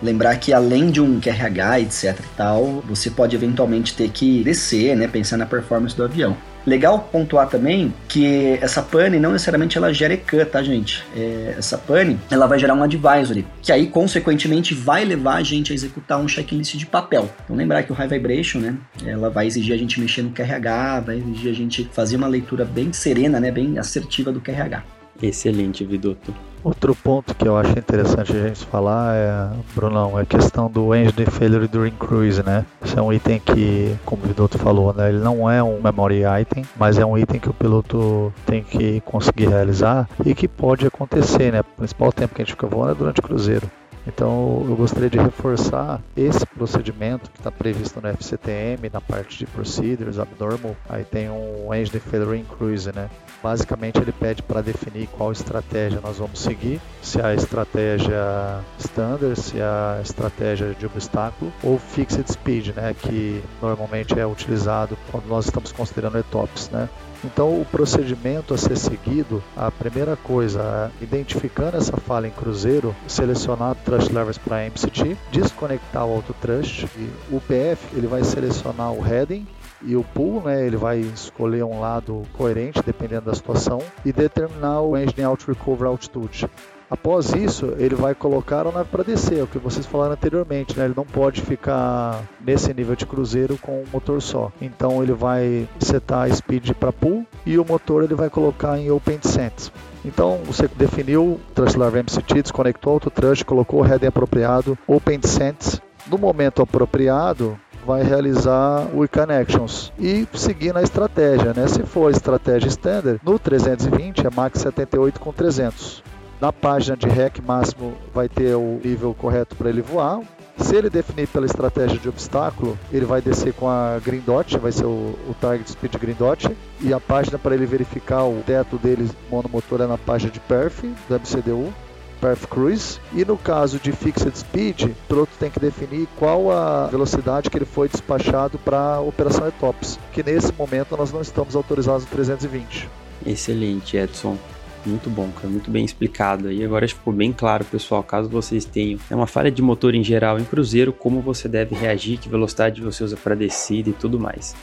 Lembrar 0.00 0.36
que 0.36 0.52
além 0.52 0.90
de 0.90 1.00
um 1.00 1.20
QRH, 1.20 1.80
etc 1.80 2.18
e 2.20 2.36
tal, 2.36 2.82
você 2.86 3.10
pode 3.10 3.34
eventualmente 3.34 3.94
ter 3.94 4.10
que 4.10 4.42
descer, 4.44 4.96
né? 4.96 5.08
Pensar 5.08 5.36
na 5.36 5.46
performance 5.46 5.96
do 5.96 6.04
avião. 6.04 6.36
Legal 6.66 7.08
pontuar 7.10 7.48
também 7.48 7.92
que 8.08 8.58
essa 8.60 8.82
pane 8.82 9.18
não 9.18 9.32
necessariamente 9.32 9.76
ela 9.76 9.92
gera 9.92 10.14
ECAN, 10.14 10.44
tá, 10.44 10.62
gente? 10.62 11.04
É, 11.16 11.54
essa 11.58 11.76
pane, 11.76 12.18
ela 12.30 12.46
vai 12.46 12.58
gerar 12.58 12.74
um 12.74 12.82
advisory, 12.82 13.44
que 13.60 13.72
aí, 13.72 13.86
consequentemente, 13.86 14.74
vai 14.74 15.04
levar 15.04 15.36
a 15.36 15.42
gente 15.42 15.72
a 15.72 15.74
executar 15.74 16.18
um 16.20 16.28
checklist 16.28 16.76
de 16.76 16.86
papel. 16.86 17.28
Então, 17.44 17.56
lembrar 17.56 17.82
que 17.82 17.92
o 17.92 17.94
High 17.94 18.08
Vibration, 18.08 18.60
né, 18.60 18.76
ela 19.04 19.28
vai 19.28 19.46
exigir 19.46 19.74
a 19.74 19.78
gente 19.78 20.00
mexer 20.00 20.22
no 20.22 20.30
QRH, 20.30 21.00
vai 21.00 21.16
exigir 21.16 21.50
a 21.50 21.54
gente 21.54 21.88
fazer 21.92 22.16
uma 22.16 22.28
leitura 22.28 22.64
bem 22.64 22.92
serena, 22.92 23.40
né, 23.40 23.50
bem 23.50 23.78
assertiva 23.78 24.30
do 24.30 24.40
QRH. 24.40 24.84
Excelente, 25.20 25.84
Vidoto. 25.84 26.34
Outro 26.64 26.94
ponto 26.94 27.34
que 27.34 27.46
eu 27.46 27.56
acho 27.56 27.76
interessante 27.76 28.32
a 28.32 28.48
gente 28.48 28.64
falar 28.66 29.14
é, 29.16 29.50
Brunão, 29.74 30.16
é 30.16 30.22
a 30.22 30.26
questão 30.26 30.70
do 30.70 30.94
engine 30.94 31.26
failure 31.26 31.66
during 31.66 31.90
cruise, 31.90 32.40
né? 32.42 32.64
Esse 32.84 32.96
é 32.96 33.02
um 33.02 33.12
item 33.12 33.40
que, 33.40 33.96
como 34.04 34.22
o 34.22 34.26
Vidoto 34.28 34.58
falou, 34.58 34.94
né, 34.94 35.08
ele 35.08 35.18
não 35.18 35.50
é 35.50 35.60
um 35.60 35.80
memory 35.82 36.22
item, 36.40 36.64
mas 36.76 36.98
é 36.98 37.04
um 37.04 37.18
item 37.18 37.40
que 37.40 37.48
o 37.48 37.52
piloto 37.52 38.32
tem 38.46 38.62
que 38.62 39.00
conseguir 39.00 39.48
realizar 39.48 40.08
e 40.24 40.34
que 40.34 40.46
pode 40.46 40.86
acontecer, 40.86 41.52
né? 41.52 41.60
O 41.60 41.64
principal 41.64 42.12
tempo 42.12 42.34
que 42.34 42.42
a 42.42 42.44
gente 42.44 42.54
fica 42.54 42.66
voando 42.66 42.92
é 42.92 42.94
durante 42.94 43.18
o 43.18 43.22
cruzeiro. 43.22 43.68
Então 44.06 44.64
eu 44.68 44.74
gostaria 44.74 45.08
de 45.08 45.18
reforçar 45.18 46.00
esse 46.16 46.44
procedimento 46.46 47.30
que 47.30 47.38
está 47.38 47.50
previsto 47.50 48.00
no 48.00 48.08
FCTM, 48.08 48.90
na 48.92 49.00
parte 49.00 49.38
de 49.38 49.46
Procedures, 49.46 50.18
Abnormal. 50.18 50.76
Aí 50.88 51.04
tem 51.04 51.30
um 51.30 51.72
Engine 51.72 52.00
Failure 52.00 52.42
Cruise, 52.44 52.90
né? 52.92 53.08
Basicamente 53.42 53.98
ele 54.00 54.12
pede 54.12 54.42
para 54.42 54.60
definir 54.60 55.08
qual 55.08 55.32
estratégia 55.32 56.00
nós 56.00 56.18
vamos 56.18 56.40
seguir, 56.40 56.80
se 57.00 57.20
a 57.20 57.34
estratégia 57.34 58.60
Standard, 58.78 59.40
se 59.40 59.60
a 59.60 60.00
estratégia 60.02 60.74
de 60.74 60.86
obstáculo 60.86 61.52
ou 61.62 61.78
Fixed 61.78 62.30
Speed, 62.30 62.68
né? 62.74 62.94
Que 62.94 63.42
normalmente 63.60 64.18
é 64.18 64.26
utilizado 64.26 64.96
quando 65.10 65.26
nós 65.26 65.46
estamos 65.46 65.72
considerando 65.72 66.18
ETOPS, 66.18 66.70
né? 66.70 66.88
Então, 67.24 67.60
o 67.60 67.64
procedimento 67.64 68.52
a 68.52 68.58
ser 68.58 68.76
seguido, 68.76 69.42
a 69.56 69.70
primeira 69.70 70.16
coisa, 70.16 70.90
identificando 71.00 71.76
essa 71.76 71.96
falha 71.96 72.26
em 72.26 72.30
cruzeiro, 72.30 72.94
selecionar 73.06 73.76
Trust 73.84 74.12
Levers 74.12 74.38
para 74.38 74.66
MCT, 74.66 75.16
desconectar 75.30 76.04
o 76.04 76.14
Auto 76.14 76.34
Trust, 76.40 76.86
e 76.96 77.34
o 77.34 77.40
PF 77.40 77.96
ele 77.96 78.08
vai 78.08 78.24
selecionar 78.24 78.92
o 78.92 79.00
heading 79.00 79.46
e 79.84 79.96
o 79.96 80.04
pool, 80.04 80.42
né, 80.42 80.64
ele 80.64 80.76
vai 80.76 80.98
escolher 80.98 81.64
um 81.64 81.80
lado 81.80 82.22
coerente 82.34 82.80
dependendo 82.84 83.26
da 83.26 83.34
situação 83.34 83.80
e 84.04 84.12
determinar 84.12 84.80
o 84.80 84.96
Engine 84.96 85.24
Out 85.24 85.46
Recover 85.46 85.88
Altitude. 85.88 86.48
Após 86.92 87.32
isso, 87.32 87.72
ele 87.78 87.94
vai 87.94 88.14
colocar 88.14 88.66
a 88.66 88.70
nave 88.70 88.90
para 88.90 89.02
descer, 89.02 89.38
é 89.38 89.42
o 89.42 89.46
que 89.46 89.56
vocês 89.56 89.86
falaram 89.86 90.12
anteriormente, 90.12 90.78
né? 90.78 90.84
Ele 90.84 90.92
não 90.94 91.06
pode 91.06 91.40
ficar 91.40 92.22
nesse 92.38 92.74
nível 92.74 92.94
de 92.94 93.06
cruzeiro 93.06 93.56
com 93.56 93.80
um 93.80 93.84
motor 93.90 94.20
só. 94.20 94.52
Então 94.60 95.02
ele 95.02 95.14
vai 95.14 95.66
setar 95.80 96.30
a 96.30 96.30
speed 96.30 96.72
para 96.72 96.92
pull 96.92 97.26
e 97.46 97.58
o 97.58 97.64
motor 97.64 98.04
ele 98.04 98.14
vai 98.14 98.28
colocar 98.28 98.78
em 98.78 98.90
open 98.90 99.16
descent. 99.16 99.70
Então 100.04 100.40
você 100.44 100.68
definiu 100.68 101.40
o 101.56 101.78
Larva 101.78 102.00
MCT, 102.00 102.42
desconectou 102.42 102.96
o 102.96 103.10
thrust, 103.10 103.42
colocou 103.46 103.80
o 103.80 103.82
heading 103.82 104.08
apropriado, 104.08 104.76
open 104.86 105.18
descent. 105.18 105.80
No 106.08 106.18
momento 106.18 106.60
apropriado, 106.60 107.58
vai 107.86 108.02
realizar 108.02 108.86
o 108.94 109.08
Connections 109.08 109.90
e 109.98 110.28
seguir 110.34 110.74
na 110.74 110.82
estratégia, 110.82 111.54
né? 111.54 111.66
Se 111.68 111.82
for 111.84 112.10
estratégia 112.10 112.68
standard, 112.68 113.18
no 113.24 113.38
320 113.38 114.26
é 114.26 114.30
max 114.30 114.60
78 114.60 115.18
com 115.18 115.32
300. 115.32 116.11
Na 116.42 116.52
página 116.52 116.96
de 116.96 117.06
REC 117.06 117.38
máximo 117.40 117.94
vai 118.12 118.28
ter 118.28 118.56
o 118.56 118.80
nível 118.84 119.14
correto 119.14 119.54
para 119.54 119.68
ele 119.68 119.80
voar. 119.80 120.20
Se 120.58 120.74
ele 120.74 120.90
definir 120.90 121.28
pela 121.28 121.46
estratégia 121.46 121.96
de 121.96 122.08
obstáculo, 122.08 122.76
ele 122.92 123.04
vai 123.04 123.22
descer 123.22 123.52
com 123.52 123.68
a 123.68 124.00
Green 124.04 124.18
Dot, 124.26 124.58
vai 124.58 124.72
ser 124.72 124.84
o, 124.84 125.16
o 125.28 125.36
Target 125.40 125.70
Speed 125.70 125.94
Green 125.98 126.16
Dot. 126.18 126.50
E 126.80 126.92
a 126.92 126.98
página 126.98 127.38
para 127.38 127.54
ele 127.54 127.64
verificar 127.64 128.24
o 128.24 128.42
teto 128.44 128.76
dele 128.76 129.08
monomotor 129.30 129.82
é 129.82 129.86
na 129.86 129.96
página 129.96 130.32
de 130.32 130.40
Perf, 130.40 130.82
do 131.08 131.14
MCDU. 131.14 131.72
Perf 132.20 132.48
Cruise. 132.48 132.98
E 133.12 133.24
no 133.24 133.38
caso 133.38 133.78
de 133.78 133.92
Fixed 133.92 134.36
Speed, 134.36 134.82
o 134.86 134.94
piloto 135.06 135.30
tem 135.38 135.48
que 135.48 135.60
definir 135.60 136.08
qual 136.18 136.50
a 136.50 136.88
velocidade 136.88 137.50
que 137.50 137.56
ele 137.56 137.64
foi 137.64 137.88
despachado 137.88 138.58
para 138.58 138.96
a 138.96 139.00
operação 139.00 139.46
ETOPS, 139.46 139.96
que 140.12 140.24
nesse 140.24 140.52
momento 140.52 140.96
nós 140.96 141.12
não 141.12 141.20
estamos 141.20 141.54
autorizados 141.54 142.02
no 142.02 142.10
320. 142.10 142.90
Excelente, 143.24 143.96
Edson. 143.96 144.36
Muito 144.84 145.08
bom, 145.08 145.30
cara, 145.30 145.48
muito 145.48 145.70
bem 145.70 145.84
explicado 145.84 146.48
aí. 146.48 146.64
Agora 146.64 146.86
ficou 146.88 147.12
bem 147.12 147.32
claro, 147.32 147.64
pessoal, 147.64 148.02
caso 148.02 148.28
vocês 148.28 148.64
tenham 148.64 148.98
é 149.10 149.14
uma 149.14 149.26
falha 149.26 149.50
de 149.50 149.62
motor 149.62 149.94
em 149.94 150.02
geral 150.02 150.38
em 150.38 150.44
cruzeiro, 150.44 150.92
como 150.92 151.20
você 151.20 151.48
deve 151.48 151.74
reagir, 151.74 152.18
que 152.18 152.28
velocidade 152.28 152.80
você 152.80 153.04
usa 153.04 153.16
para 153.16 153.36
descida 153.36 153.90
e 153.90 153.92
tudo 153.92 154.18
mais. 154.18 154.54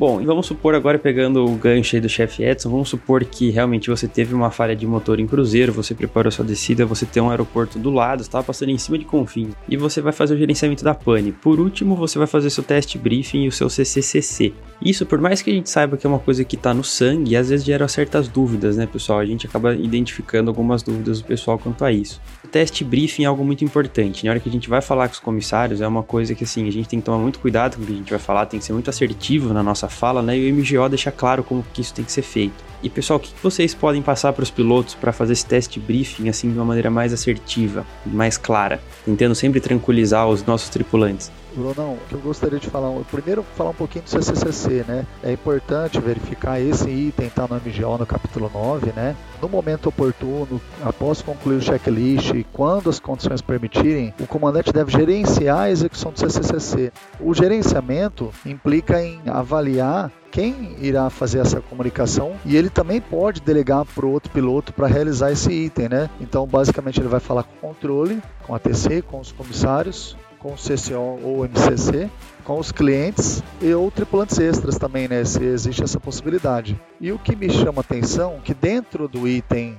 Bom, 0.00 0.18
e 0.18 0.24
vamos 0.24 0.46
supor 0.46 0.74
agora, 0.74 0.98
pegando 0.98 1.44
o 1.44 1.54
gancho 1.56 1.94
aí 1.94 2.00
do 2.00 2.08
chefe 2.08 2.42
Edson, 2.42 2.70
vamos 2.70 2.88
supor 2.88 3.22
que 3.22 3.50
realmente 3.50 3.90
você 3.90 4.08
teve 4.08 4.34
uma 4.34 4.50
falha 4.50 4.74
de 4.74 4.86
motor 4.86 5.20
em 5.20 5.26
cruzeiro, 5.26 5.74
você 5.74 5.94
preparou 5.94 6.32
sua 6.32 6.42
descida, 6.42 6.86
você 6.86 7.04
tem 7.04 7.22
um 7.22 7.28
aeroporto 7.28 7.78
do 7.78 7.90
lado, 7.90 8.22
estava 8.22 8.42
passando 8.42 8.70
em 8.70 8.78
cima 8.78 8.96
de 8.96 9.04
Confins, 9.04 9.52
e 9.68 9.76
você 9.76 10.00
vai 10.00 10.14
fazer 10.14 10.32
o 10.32 10.38
gerenciamento 10.38 10.82
da 10.82 10.94
pane. 10.94 11.32
Por 11.32 11.60
último, 11.60 11.94
você 11.94 12.16
vai 12.16 12.26
fazer 12.26 12.48
seu 12.48 12.64
teste 12.64 12.96
briefing 12.96 13.42
e 13.42 13.48
o 13.48 13.52
seu 13.52 13.68
CCCC. 13.68 14.54
Isso, 14.82 15.04
por 15.04 15.20
mais 15.20 15.42
que 15.42 15.50
a 15.50 15.52
gente 15.52 15.68
saiba 15.68 15.98
que 15.98 16.06
é 16.06 16.08
uma 16.08 16.18
coisa 16.18 16.42
que 16.44 16.56
está 16.56 16.72
no 16.72 16.82
sangue, 16.82 17.36
às 17.36 17.50
vezes 17.50 17.66
gera 17.66 17.86
certas 17.86 18.26
dúvidas, 18.26 18.78
né, 18.78 18.86
pessoal? 18.86 19.18
A 19.18 19.26
gente 19.26 19.46
acaba 19.46 19.74
identificando 19.74 20.48
algumas 20.48 20.82
dúvidas 20.82 21.20
do 21.20 21.26
pessoal 21.26 21.58
quanto 21.58 21.84
a 21.84 21.92
isso. 21.92 22.18
O 22.42 22.48
teste 22.48 22.82
briefing 22.82 23.24
é 23.24 23.26
algo 23.26 23.44
muito 23.44 23.62
importante. 23.66 24.24
Na 24.24 24.30
hora 24.30 24.40
que 24.40 24.48
a 24.48 24.52
gente 24.52 24.70
vai 24.70 24.80
falar 24.80 25.08
com 25.08 25.12
os 25.12 25.20
comissários, 25.20 25.82
é 25.82 25.86
uma 25.86 26.02
coisa 26.02 26.34
que, 26.34 26.44
assim, 26.44 26.66
a 26.66 26.72
gente 26.72 26.88
tem 26.88 27.00
que 27.00 27.04
tomar 27.04 27.18
muito 27.18 27.38
cuidado 27.38 27.76
com 27.76 27.82
o 27.82 27.86
que 27.86 27.92
a 27.92 27.96
gente 27.96 28.08
vai 28.08 28.18
falar, 28.18 28.46
tem 28.46 28.58
que 28.58 28.64
ser 28.64 28.72
muito 28.72 28.88
assertivo 28.88 29.52
na 29.52 29.62
nossa 29.62 29.89
fala, 29.90 30.22
né? 30.22 30.38
E 30.38 30.50
o 30.50 30.54
MGO 30.54 30.88
deixa 30.88 31.10
claro 31.10 31.42
como 31.44 31.64
que 31.72 31.80
isso 31.80 31.94
tem 31.94 32.04
que 32.04 32.12
ser 32.12 32.22
feito. 32.22 32.70
E 32.82 32.88
pessoal, 32.88 33.18
o 33.18 33.20
que 33.20 33.30
vocês 33.42 33.74
podem 33.74 34.00
passar 34.00 34.32
para 34.32 34.42
os 34.42 34.50
pilotos 34.50 34.94
para 34.94 35.12
fazer 35.12 35.34
esse 35.34 35.44
teste 35.44 35.78
briefing 35.78 36.28
assim 36.28 36.50
de 36.50 36.56
uma 36.56 36.64
maneira 36.64 36.90
mais 36.90 37.12
assertiva, 37.12 37.84
mais 38.06 38.38
clara, 38.38 38.80
tentando 39.04 39.34
sempre 39.34 39.60
tranquilizar 39.60 40.26
os 40.26 40.44
nossos 40.44 40.70
tripulantes? 40.70 41.30
Brunão, 41.60 41.98
que 42.08 42.14
eu 42.14 42.20
gostaria 42.20 42.58
de 42.58 42.68
falar, 42.68 42.90
primeiro 43.10 43.42
falar 43.56 43.70
um 43.70 43.74
pouquinho 43.74 44.04
do 44.04 44.10
CCCC, 44.10 44.84
né? 44.88 45.06
É 45.22 45.30
importante 45.30 46.00
verificar 46.00 46.58
esse 46.58 46.88
item 46.88 47.28
tá 47.28 47.46
no 47.46 47.56
MGO 47.56 47.98
no 47.98 48.06
capítulo 48.06 48.50
9, 48.52 48.92
né? 48.92 49.14
No 49.42 49.48
momento 49.48 49.90
oportuno, 49.90 50.60
após 50.82 51.20
concluir 51.20 51.56
o 51.56 51.62
checklist 51.62 52.30
e 52.30 52.44
quando 52.44 52.88
as 52.88 52.98
condições 52.98 53.42
permitirem, 53.42 54.14
o 54.18 54.26
comandante 54.26 54.72
deve 54.72 54.90
gerenciar 54.90 55.60
a 55.60 55.70
execução 55.70 56.12
do 56.12 56.18
CCCC. 56.18 56.92
O 57.20 57.34
gerenciamento 57.34 58.30
implica 58.46 59.02
em 59.02 59.20
avaliar 59.26 60.10
quem 60.30 60.76
irá 60.80 61.10
fazer 61.10 61.40
essa 61.40 61.60
comunicação 61.60 62.34
e 62.44 62.56
ele 62.56 62.70
também 62.70 63.00
pode 63.00 63.40
delegar 63.40 63.84
para 63.84 64.06
o 64.06 64.12
outro 64.12 64.30
piloto 64.30 64.72
para 64.72 64.86
realizar 64.86 65.32
esse 65.32 65.52
item, 65.52 65.88
né? 65.88 66.10
Então, 66.20 66.46
basicamente, 66.46 67.00
ele 67.00 67.08
vai 67.08 67.20
falar 67.20 67.42
com 67.42 67.66
o 67.66 67.70
controle, 67.70 68.22
com 68.46 68.54
a 68.54 68.58
TC, 68.58 69.02
com 69.02 69.20
os 69.20 69.32
comissários, 69.32 70.16
com 70.40 70.54
o 70.54 70.56
CCO 70.56 71.20
ou 71.22 71.44
MCC, 71.44 72.10
com 72.44 72.58
os 72.58 72.72
clientes 72.72 73.42
e 73.60 73.72
ou 73.72 73.90
tripulantes 73.90 74.38
extras 74.38 74.78
também, 74.78 75.06
né? 75.06 75.24
Se 75.24 75.44
existe 75.44 75.84
essa 75.84 76.00
possibilidade. 76.00 76.80
E 77.00 77.12
o 77.12 77.18
que 77.18 77.36
me 77.36 77.48
chama 77.50 77.80
atenção 77.82 78.36
é 78.38 78.40
que 78.40 78.54
dentro 78.54 79.06
do 79.06 79.28
item 79.28 79.78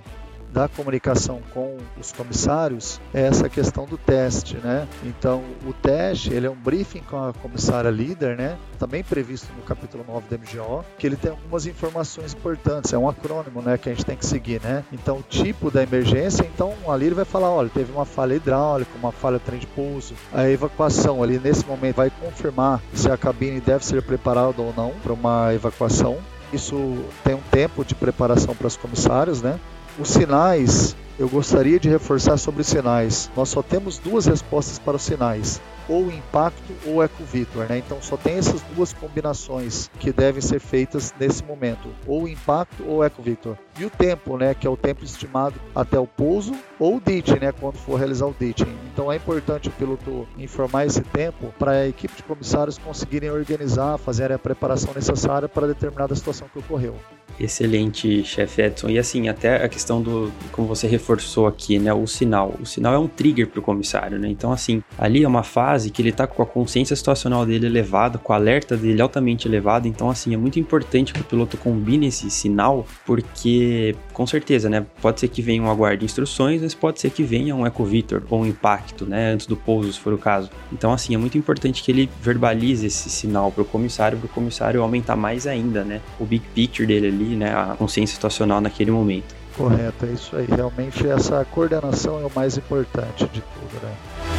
da 0.54 0.68
comunicação 0.68 1.42
com 1.54 1.78
os 2.00 2.12
comissários 2.12 3.00
é 3.14 3.22
essa 3.22 3.50
questão 3.50 3.86
do 3.86 3.98
teste, 3.98 4.58
né? 4.58 4.88
Então, 5.04 5.44
o 5.66 5.74
teste, 5.74 6.34
ele 6.34 6.48
é 6.48 6.50
um 6.50 6.56
briefing 6.56 7.02
com 7.02 7.30
a 7.30 7.34
comissária 7.34 7.90
líder, 7.90 8.38
né? 8.38 8.58
Também 8.78 9.04
previsto 9.04 9.48
no 9.56 9.64
capítulo 9.64 10.04
9 10.08 10.28
do 10.28 10.40
MGO, 10.40 10.86
que 10.98 11.08
ele 11.08 11.16
tem 11.16 11.32
algumas 11.32 11.66
informações 11.66 12.34
importantes, 12.34 12.92
é 12.92 12.98
um 12.98 13.08
acrônimo, 13.08 13.62
né, 13.62 13.78
que 13.78 13.90
a 13.90 13.94
gente 13.94 14.06
tem 14.06 14.18
que 14.18 14.26
seguir, 14.26 14.62
né? 14.62 14.84
Então, 14.92 15.18
o 15.18 15.24
tipo 15.24 15.72
da 15.72 15.84
emergência, 15.84 16.44
então 16.44 16.74
ali 16.88 17.06
ele 17.06 17.16
vai 17.16 17.26
falar, 17.26 17.50
olha, 17.50 17.70
teve 17.70 17.92
uma 17.92 18.06
falha 18.06 18.36
hidráulica, 18.36 18.92
uma 18.98 19.12
falha 19.12 19.40
trem 19.40 19.60
de 19.60 19.68
pouso, 19.68 20.14
a 20.34 20.50
evacuação 20.50 21.24
ali 21.24 21.40
nesse 21.40 21.66
momento 21.66 21.98
vai 21.98 22.10
confirmar 22.10 22.82
se 22.94 23.10
a 23.10 23.18
cabine 23.18 23.62
deve 23.62 23.86
ser 23.86 24.02
preparada 24.02 24.62
ou 24.62 24.74
não 24.76 24.92
para 25.04 25.14
uma 25.14 25.54
evacuação. 25.54 26.18
Isso 26.52 26.76
tem 27.24 27.34
um 27.34 27.42
tempo 27.50 27.86
de 27.86 27.96
preparação 27.96 28.54
para 28.54 28.68
os 28.68 28.76
comissários, 28.76 29.42
né? 29.42 29.58
Os 30.00 30.10
sinais, 30.10 30.96
eu 31.20 31.28
gostaria 31.28 31.80
de 31.80 31.90
reforçar 31.90 32.38
sobre 32.38 32.62
os 32.62 32.68
sinais. 32.68 33.30
Nós 33.36 33.50
só 33.50 33.62
temos 33.62 34.00
duas 34.00 34.26
respostas 34.26 34.80
para 34.80 34.96
os 34.96 35.02
sinais 35.02 35.62
ou 35.90 36.10
impacto 36.10 36.74
ou 36.86 37.04
ecovitor, 37.04 37.68
né? 37.68 37.80
Então 37.80 38.02
só 38.02 38.16
tem 38.16 38.36
essas 38.36 38.62
duas 38.74 38.94
combinações 38.94 39.92
que 40.00 40.14
devem 40.14 40.42
ser 40.42 40.60
feitas 40.60 41.14
nesse 41.20 41.44
momento, 41.44 41.90
ou 42.08 42.28
impacto 42.28 42.84
ou 42.88 43.04
ecovitor. 43.04 43.58
E 43.78 43.84
o 43.84 43.90
tempo, 43.90 44.38
né, 44.38 44.54
que 44.54 44.66
é 44.66 44.70
o 44.70 44.78
tempo 44.78 45.04
estimado 45.04 45.60
até 45.76 46.00
o 46.00 46.08
pouso 46.08 46.54
ou 46.80 46.96
o 46.96 47.02
ditching, 47.02 47.40
né, 47.40 47.52
quando 47.52 47.76
for 47.76 47.98
realizar 47.98 48.28
o 48.28 48.36
ditching. 48.40 48.74
Então 48.94 49.12
é 49.12 49.18
importante 49.18 49.68
o 49.68 49.72
piloto 49.72 50.26
informar 50.38 50.86
esse 50.86 51.02
tempo 51.02 51.54
para 51.60 51.72
a 51.72 51.88
equipe 51.88 52.16
de 52.16 52.24
comissários 52.24 52.78
conseguirem 52.78 53.30
organizar, 53.30 53.98
fazer 53.98 54.32
a 54.32 54.40
preparação 54.40 54.94
necessária 54.94 55.50
para 55.50 55.68
determinada 55.68 56.16
situação 56.16 56.48
que 56.48 56.60
ocorreu. 56.60 56.96
Excelente, 57.44 58.24
chefe 58.24 58.62
Edson. 58.62 58.90
E 58.90 59.00
assim, 59.00 59.28
até 59.28 59.64
a 59.64 59.68
questão 59.68 60.00
do, 60.00 60.32
como 60.52 60.68
você 60.68 60.86
reforçou 60.86 61.48
aqui, 61.48 61.80
né, 61.80 61.92
o 61.92 62.06
sinal. 62.06 62.54
O 62.62 62.68
sinal 62.68 62.94
é 62.94 63.00
um 63.00 63.08
trigger 63.08 63.48
para 63.48 63.60
o 63.60 63.64
comissário, 63.64 64.20
né? 64.20 64.30
Então, 64.30 64.52
assim, 64.52 64.84
ali 64.96 65.24
é 65.24 65.28
uma 65.28 65.42
fase 65.42 65.90
que 65.90 66.04
ele 66.04 66.10
está 66.10 66.28
com 66.28 66.44
a 66.44 66.46
consciência 66.46 66.96
situacional 66.96 67.44
dele 67.44 67.66
elevada, 67.66 68.20
com 68.20 68.32
o 68.32 68.36
alerta 68.36 68.78
dele 68.78 69.02
altamente 69.02 69.48
elevado. 69.48 69.88
Então, 69.88 70.08
assim, 70.08 70.36
é 70.36 70.38
muito 70.38 70.60
importante 70.60 71.14
que 71.14 71.22
o 71.22 71.24
piloto 71.24 71.58
combine 71.58 72.08
esse 72.08 72.30
sinal, 72.30 72.86
porque, 73.08 73.96
com 74.14 74.28
certeza, 74.28 74.70
né, 74.70 74.86
pode 75.02 75.20
ser 75.20 75.28
que 75.28 75.42
venha 75.42 75.64
um 75.64 75.72
aguarde 75.72 76.06
instruções, 76.06 76.62
mas 76.62 76.76
pode 76.76 77.00
ser 77.00 77.10
que 77.10 77.24
venha 77.24 77.56
um 77.56 77.66
ecovitor 77.66 78.22
ou 78.30 78.42
um 78.42 78.46
impacto, 78.46 79.04
né, 79.04 79.32
antes 79.32 79.48
do 79.48 79.56
pouso, 79.56 79.92
se 79.92 80.00
for 80.00 80.14
o 80.14 80.18
caso. 80.18 80.52
Então, 80.72 80.94
assim, 80.94 81.16
é 81.16 81.18
muito 81.18 81.40
importante 81.40 81.82
que 81.82 81.92
ele 81.92 82.08
verbalize 82.22 82.86
esse 82.86 83.10
sinal 83.10 83.52
para 83.52 83.64
o 83.64 83.66
comissário, 83.66 84.20
para 84.20 84.28
o 84.28 84.30
comissário 84.30 84.84
aumentar 84.84 85.16
mais 85.16 85.48
ainda, 85.48 85.84
né, 85.84 86.02
o 86.20 86.26
big 86.26 86.46
picture 86.54 86.86
dele 86.86 87.08
ali 87.08 87.31
né, 87.36 87.54
a 87.54 87.76
consciência 87.78 88.16
situacional 88.16 88.62
naquele 88.62 88.92
momento. 88.92 89.36
Correto, 89.56 90.06
é 90.06 90.10
isso 90.10 90.36
aí. 90.36 90.46
Realmente 90.46 91.08
essa 91.08 91.46
coordenação 91.46 92.20
é 92.22 92.26
o 92.26 92.32
mais 92.34 92.58
importante 92.58 93.26
de 93.26 93.42
tudo, 93.42 93.84
né? 93.84 94.31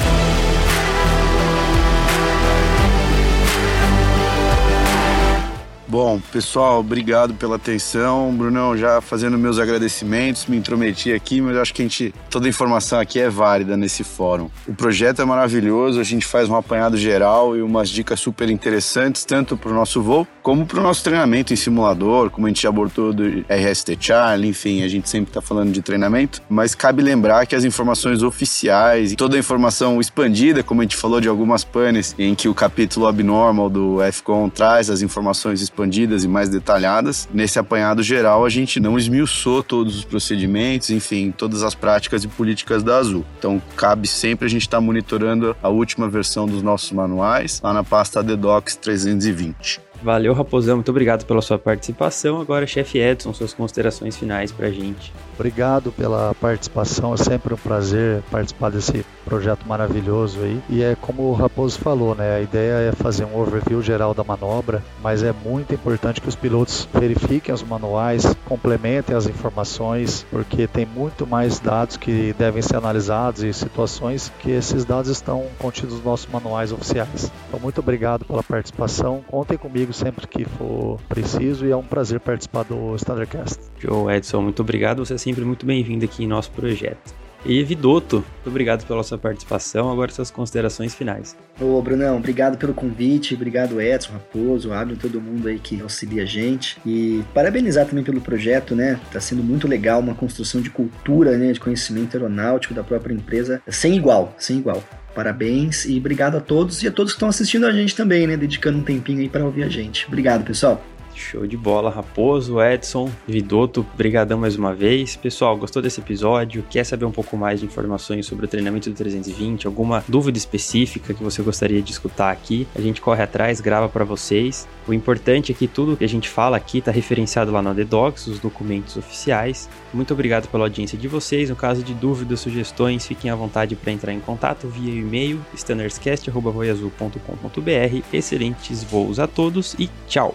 Bom, 5.93 6.19
pessoal, 6.33 6.81
obrigado 6.81 7.35
pela 7.35 7.57
atenção. 7.57 8.35
Brunão, 8.35 8.75
já 8.75 9.03
fazendo 9.03 9.37
meus 9.37 9.59
agradecimentos, 9.59 10.47
me 10.47 10.57
intrometi 10.57 11.13
aqui, 11.13 11.39
mas 11.39 11.55
acho 11.59 11.75
que 11.75 11.83
a 11.83 11.85
gente, 11.85 12.15
toda 12.31 12.47
a 12.47 12.49
informação 12.49 12.99
aqui 12.99 13.21
é 13.21 13.29
válida 13.29 13.77
nesse 13.77 14.03
fórum. 14.03 14.49
O 14.67 14.75
projeto 14.75 15.21
é 15.21 15.25
maravilhoso, 15.27 16.01
a 16.01 16.03
gente 16.03 16.25
faz 16.25 16.49
um 16.49 16.57
apanhado 16.57 16.97
geral 16.97 17.55
e 17.55 17.61
umas 17.61 17.91
dicas 17.91 18.19
super 18.19 18.49
interessantes, 18.49 19.23
tanto 19.27 19.55
para 19.55 19.71
o 19.71 19.75
nosso 19.75 20.01
voo 20.01 20.27
como 20.43 20.65
para 20.65 20.81
o 20.81 20.83
nosso 20.83 21.05
treinamento 21.05 21.53
em 21.53 21.57
simulador, 21.57 22.31
como 22.31 22.47
a 22.47 22.51
gente 22.51 22.63
já 22.63 22.71
abordou 22.71 23.13
do 23.13 23.45
RST 23.49 23.99
Charlie, 24.01 24.49
enfim, 24.49 24.83
a 24.83 24.89
gente 24.89 25.11
sempre 25.11 25.29
está 25.31 25.43
falando 25.43 25.73
de 25.73 25.83
treinamento, 25.83 26.43
mas 26.49 26.75
cabe 26.75 27.03
lembrar 27.03 27.47
que 27.47 27.55
as 27.55 27.65
informações 27.65 28.23
oficiais 28.23 29.13
e 29.13 29.17
toda 29.17 29.37
a 29.37 29.39
informação 29.39 30.01
expandida, 30.01 30.63
como 30.63 30.81
a 30.81 30.85
gente 30.85 30.97
falou 30.97 31.21
de 31.21 31.29
algumas 31.29 31.63
panes, 31.63 32.15
em 32.19 32.35
que 32.35 32.49
o 32.49 32.55
capítulo 32.55 33.07
abnormal 33.07 33.69
do 33.69 33.99
FCON 34.11 34.49
traz 34.49 34.89
as 34.89 35.03
informações 35.03 35.61
expandidas 35.61 35.82
expandidas 35.83 36.25
e 36.25 36.29
mais 36.29 36.49
detalhadas. 36.49 37.29
Nesse 37.33 37.59
apanhado 37.59 38.03
geral, 38.03 38.45
a 38.45 38.49
gente 38.49 38.79
não 38.79 38.97
esmiuçou 38.97 39.63
todos 39.63 39.97
os 39.97 40.05
procedimentos, 40.05 40.91
enfim, 40.91 41.33
todas 41.37 41.63
as 41.63 41.75
práticas 41.75 42.23
e 42.25 42.29
políticas 42.29 42.83
da 42.83 42.97
Azul. 42.97 43.25
Então, 43.39 43.61
cabe 43.77 44.07
sempre 44.07 44.47
a 44.47 44.49
gente 44.49 44.63
estar 44.63 44.79
tá 44.79 44.81
monitorando 44.81 45.57
a 45.63 45.69
última 45.69 46.09
versão 46.09 46.47
dos 46.47 46.63
nossos 46.63 46.93
manuais 46.93 47.61
lá 47.63 47.73
na 47.73 47.83
pasta 47.83 48.23
The 48.23 48.37
Docs 48.37 48.77
320. 48.77 49.81
Valeu, 50.03 50.33
Raposão. 50.33 50.77
Muito 50.77 50.91
obrigado 50.91 51.25
pela 51.25 51.41
sua 51.41 51.59
participação. 51.59 52.41
Agora, 52.41 52.67
chefe 52.67 52.99
Edson, 52.99 53.33
suas 53.33 53.55
considerações 53.55 54.17
finais 54.17 54.51
pra 54.51 54.69
gente. 54.69 55.13
Obrigado 55.35 55.93
pela 55.93 56.35
participação. 56.35 57.15
É 57.15 57.17
sempre 57.17 57.55
um 57.55 57.57
prazer 57.57 58.23
participar 58.31 58.71
desse 58.71 59.05
projeto 59.25 59.67
maravilhoso 59.67 60.41
aí. 60.41 60.61
E 60.69 60.83
é 60.83 60.95
como 60.95 61.23
o 61.23 61.33
Raposo 61.33 61.79
falou, 61.79 62.15
né? 62.15 62.37
A 62.37 62.41
ideia 62.41 62.89
é 62.89 62.93
fazer 62.93 63.25
um 63.25 63.41
overview 63.41 63.83
geral 63.83 64.15
da 64.15 64.23
manobra, 64.23 64.83
mas 65.03 65.23
é 65.23 65.33
muito 65.33 65.75
importante 65.75 66.21
que 66.21 66.29
os 66.29 66.37
pilotos 66.37 66.89
verifiquem 66.93 67.55
os 67.55 67.63
manuais, 67.63 68.25
complementem 68.47 69.17
as 69.17 69.27
informações, 69.27 70.27
porque 70.31 70.67
tem 70.67 70.87
muito 70.87 71.27
mais 71.27 71.59
dados 71.59 71.97
que 71.97 72.35
devem 72.39 72.63
ser 72.63 72.77
analisados 72.77 73.43
e 73.43 73.53
situações 73.53 74.33
que 74.41 74.51
esses 74.51 74.85
dados 74.85 75.11
estão 75.11 75.47
contidos 75.59 75.95
nos 75.95 76.05
nossos 76.05 76.27
manuais 76.31 76.73
oficiais. 76.73 77.31
Então, 77.49 77.61
muito 77.61 77.79
obrigado 77.81 78.25
pela 78.25 78.43
participação. 78.43 79.23
Contem 79.27 79.57
comigo 79.57 79.93
sempre 79.93 80.27
que 80.27 80.45
for 80.45 80.99
preciso 81.09 81.67
e 81.67 81.71
é 81.71 81.77
um 81.77 81.83
prazer 81.83 82.21
participar 82.21 82.65
do 82.65 82.95
Standardcast. 82.97 83.59
Joe 83.79 84.15
Edson, 84.15 84.43
muito 84.43 84.61
obrigado. 84.63 85.05
Você 85.05 85.15
é 85.15 85.19
sempre 85.33 85.47
muito 85.47 85.65
bem-vindo 85.65 86.05
aqui 86.05 86.25
em 86.25 86.27
nosso 86.27 86.51
projeto. 86.51 87.15
E 87.45 87.65
muito 87.65 88.23
obrigado 88.47 88.87
pela 88.87 89.03
sua 89.03 89.17
participação. 89.19 89.91
Agora 89.91 90.13
suas 90.13 90.31
considerações 90.31 90.95
finais. 90.95 91.35
Ô, 91.61 91.81
Brunão, 91.81 92.19
obrigado 92.19 92.57
pelo 92.57 92.73
convite, 92.75 93.35
obrigado 93.35 93.81
Edson, 93.81 94.13
Raposo, 94.13 94.73
Abel, 94.73 94.97
todo 94.97 95.21
mundo 95.21 95.49
aí 95.49 95.59
que 95.59 95.81
auxilia 95.81 96.23
a 96.23 96.27
gente. 96.27 96.79
E 96.85 97.25
parabenizar 97.35 97.87
também 97.87 98.05
pelo 98.05 98.21
projeto, 98.21 98.77
né? 98.77 99.01
Tá 99.11 99.19
sendo 99.21 99.43
muito 99.43 99.67
legal, 99.67 100.01
uma 100.01 100.15
construção 100.15 100.61
de 100.61 100.71
cultura, 100.71 101.37
né? 101.37 101.51
De 101.53 101.59
conhecimento 101.59 102.15
aeronáutico 102.15 102.75
da 102.75 102.85
própria 102.85 103.15
empresa, 103.15 103.61
sem 103.67 103.97
igual, 103.97 104.35
sem 104.39 104.59
igual. 104.59 104.85
Parabéns 105.15 105.85
e 105.85 105.99
obrigado 105.99 106.37
a 106.37 106.41
todos 106.41 106.83
e 106.83 106.89
a 106.89 106.93
todos 106.93 107.13
que 107.13 107.17
estão 107.17 107.29
assistindo 107.29 107.67
a 107.67 107.73
gente 107.73 107.97
também, 107.97 108.27
né? 108.27 108.37
Dedicando 108.37 108.79
um 108.79 108.83
tempinho 108.83 109.21
aí 109.21 109.29
para 109.29 109.45
ouvir 109.45 109.65
a 109.65 109.69
gente. 109.69 110.07
Obrigado, 110.07 110.45
pessoal. 110.45 110.83
Show 111.23 111.47
de 111.47 111.57
bola, 111.57 111.91
Raposo, 111.91 112.61
Edson, 112.61 113.11
Vidoto, 113.27 113.87
brigadão 113.97 114.39
mais 114.39 114.57
uma 114.57 114.75
vez. 114.75 115.17
Pessoal, 115.17 115.57
gostou 115.57 115.81
desse 115.81 116.01
episódio? 116.01 116.65
Quer 116.69 116.85
saber 116.85 117.05
um 117.05 117.13
pouco 117.13 117.37
mais 117.37 117.61
de 117.61 117.67
informações 117.67 118.27
sobre 118.27 118.47
o 118.47 118.49
treinamento 118.49 118.91
do 118.91 118.97
320? 118.97 119.67
Alguma 119.67 120.05
dúvida 120.09 120.37
específica 120.37 121.15
que 121.15 121.23
você 121.23 121.43
gostaria 121.43 121.81
de 121.81 121.93
escutar 121.93 122.31
aqui? 122.31 122.67
A 122.75 122.81
gente 122.81 123.01
corre 123.01 123.23
atrás, 123.23 123.61
grava 123.61 123.89
para 123.89 124.05
vocês. 124.05 124.67
O 124.87 124.93
importante 124.93 125.53
é 125.53 125.55
que 125.55 125.69
tudo 125.69 125.97
que 125.97 126.05
a 126.05 126.09
gente 126.09 126.29
fala 126.29 126.57
aqui 126.57 126.79
está 126.79 126.91
referenciado 126.91 127.53
lá 127.53 127.63
no 127.63 127.75
The 127.75 127.85
Docs, 127.85 128.27
os 128.27 128.41
documentos 128.41 128.97
oficiais. 128.97 129.69
Muito 129.95 130.13
obrigado 130.13 130.49
pela 130.49 130.65
audiência 130.65 130.99
de 130.99 131.07
vocês. 131.07 131.49
No 131.49 131.57
caso 131.57 131.83
de 131.83 131.95
dúvidas, 131.95 132.41
sugestões, 132.41 133.07
fiquem 133.07 133.31
à 133.31 133.37
vontade 133.37 133.77
para 133.77 133.93
entrar 133.93 134.13
em 134.13 134.21
contato 134.21 134.67
via 134.67 134.93
e-mail 134.93 135.41
standardscast.voiazul.com.br. 135.55 138.03
Excelentes 138.13 138.83
voos 138.83 139.21
a 139.21 139.29
todos 139.29 139.75
e 139.79 139.89
tchau! 140.09 140.35